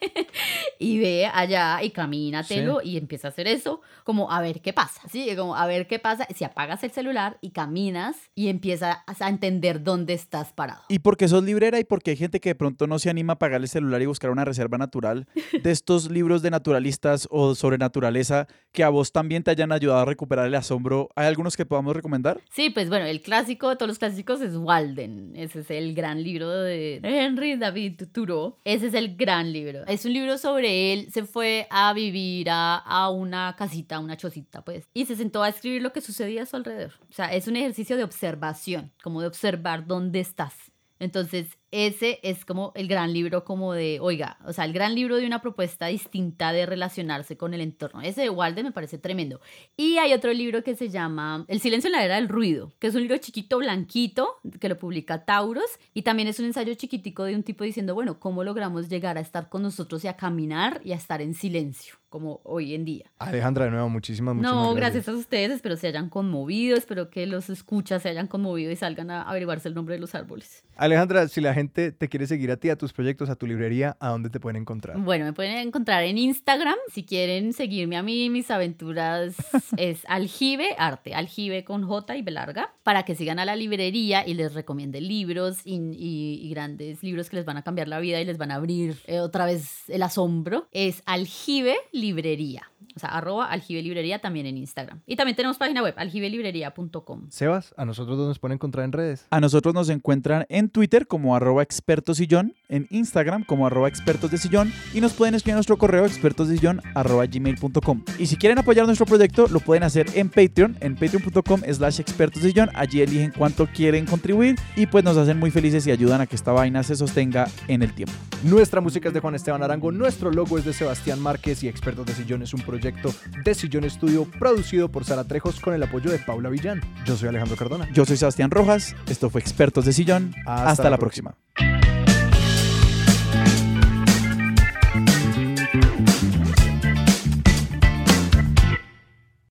[0.80, 5.02] y ve allá y camínatelo y empieza a hacer eso, como a ver qué pasa,
[5.10, 5.28] ¿sí?
[5.36, 9.84] Como a ver qué pasa si apagas el celular y caminas y empiezas a entender
[9.84, 10.84] dónde estás parado.
[10.92, 13.40] Y porque sos librera y porque hay gente que de pronto no se anima a
[13.40, 15.26] pagar el celular y buscar una reserva natural
[15.64, 20.02] de estos libros de naturalistas o sobre naturaleza que a vos también te hayan ayudado
[20.02, 22.42] a recuperar el asombro, ¿hay algunos que podamos recomendar?
[22.52, 25.32] Sí, pues bueno, el clásico de todos los clásicos es Walden.
[25.38, 28.58] Ese es el gran libro de Henry David Thoreau.
[28.66, 29.86] Ese es el gran libro.
[29.88, 31.08] Es un libro sobre él.
[31.10, 35.48] Se fue a vivir a, a una casita, una chocita, pues, y se sentó a
[35.48, 36.92] escribir lo que sucedía a su alrededor.
[37.10, 40.54] O sea, es un ejercicio de observación, como de observar dónde estás.
[41.02, 45.16] Entonces, ese es como el gran libro como de, oiga, o sea, el gran libro
[45.16, 48.02] de una propuesta distinta de relacionarse con el entorno.
[48.02, 49.40] Ese de Walden me parece tremendo.
[49.78, 52.88] Y hay otro libro que se llama El silencio en la era del ruido, que
[52.88, 57.24] es un libro chiquito, blanquito, que lo publica Tauros, y también es un ensayo chiquitico
[57.24, 60.82] de un tipo diciendo, bueno, ¿cómo logramos llegar a estar con nosotros y a caminar
[60.84, 61.96] y a estar en silencio?
[62.12, 63.10] como hoy en día.
[63.20, 65.08] Alejandra, de nuevo, muchísimas, muchísimas No, gracias.
[65.08, 69.10] a ustedes, espero se hayan conmovido, espero que los escuchas se hayan conmovido y salgan
[69.12, 70.66] a averiguarse el nombre de los árboles.
[70.76, 73.46] Alejandra, si la gente gente te quiere seguir a ti, a tus proyectos, a tu
[73.46, 74.98] librería, ¿a dónde te pueden encontrar?
[74.98, 76.76] Bueno, me pueden encontrar en Instagram.
[76.92, 79.36] Si quieren seguirme a mí, mis aventuras
[79.78, 84.28] es aljibe, arte, aljibe con J y B larga, para que sigan a la librería
[84.28, 88.26] y les recomiende libros y, grandes libros que les van a cambiar la vida y
[88.26, 90.68] les van a abrir eh, otra vez el asombro.
[90.72, 92.71] Es aljibe librería.
[92.96, 95.02] O sea, arroba aljibe librería también en Instagram.
[95.06, 97.30] Y también tenemos página web, aljibelibrería.com.
[97.30, 99.28] Sebas, ¿a nosotros dónde nos pueden encontrar en redes?
[99.30, 104.38] A nosotros nos encuentran en Twitter como arroba expertosillón, en Instagram como arroba expertos de
[104.38, 108.04] sillón y nos pueden escribir a nuestro correo expertosdesillón arroba gmail.com.
[108.20, 112.44] Y si quieren apoyar nuestro proyecto, lo pueden hacer en Patreon, en patreon.com slash expertos
[112.44, 116.28] de Allí eligen cuánto quieren contribuir y pues nos hacen muy felices y ayudan a
[116.28, 118.14] que esta vaina se sostenga en el tiempo.
[118.44, 122.06] Nuestra música es de Juan Esteban Arango, nuestro logo es de Sebastián Márquez y Expertos
[122.06, 126.10] de Sillón es un proyecto de Sillón Estudio producido por Sara Trejos con el apoyo
[126.10, 126.82] de Paula Villán.
[127.06, 127.88] Yo soy Alejandro Cardona.
[127.94, 128.96] Yo soy Sebastián Rojas.
[129.08, 130.34] Esto fue Expertos de Sillón.
[130.46, 131.36] Hasta, la, próxima.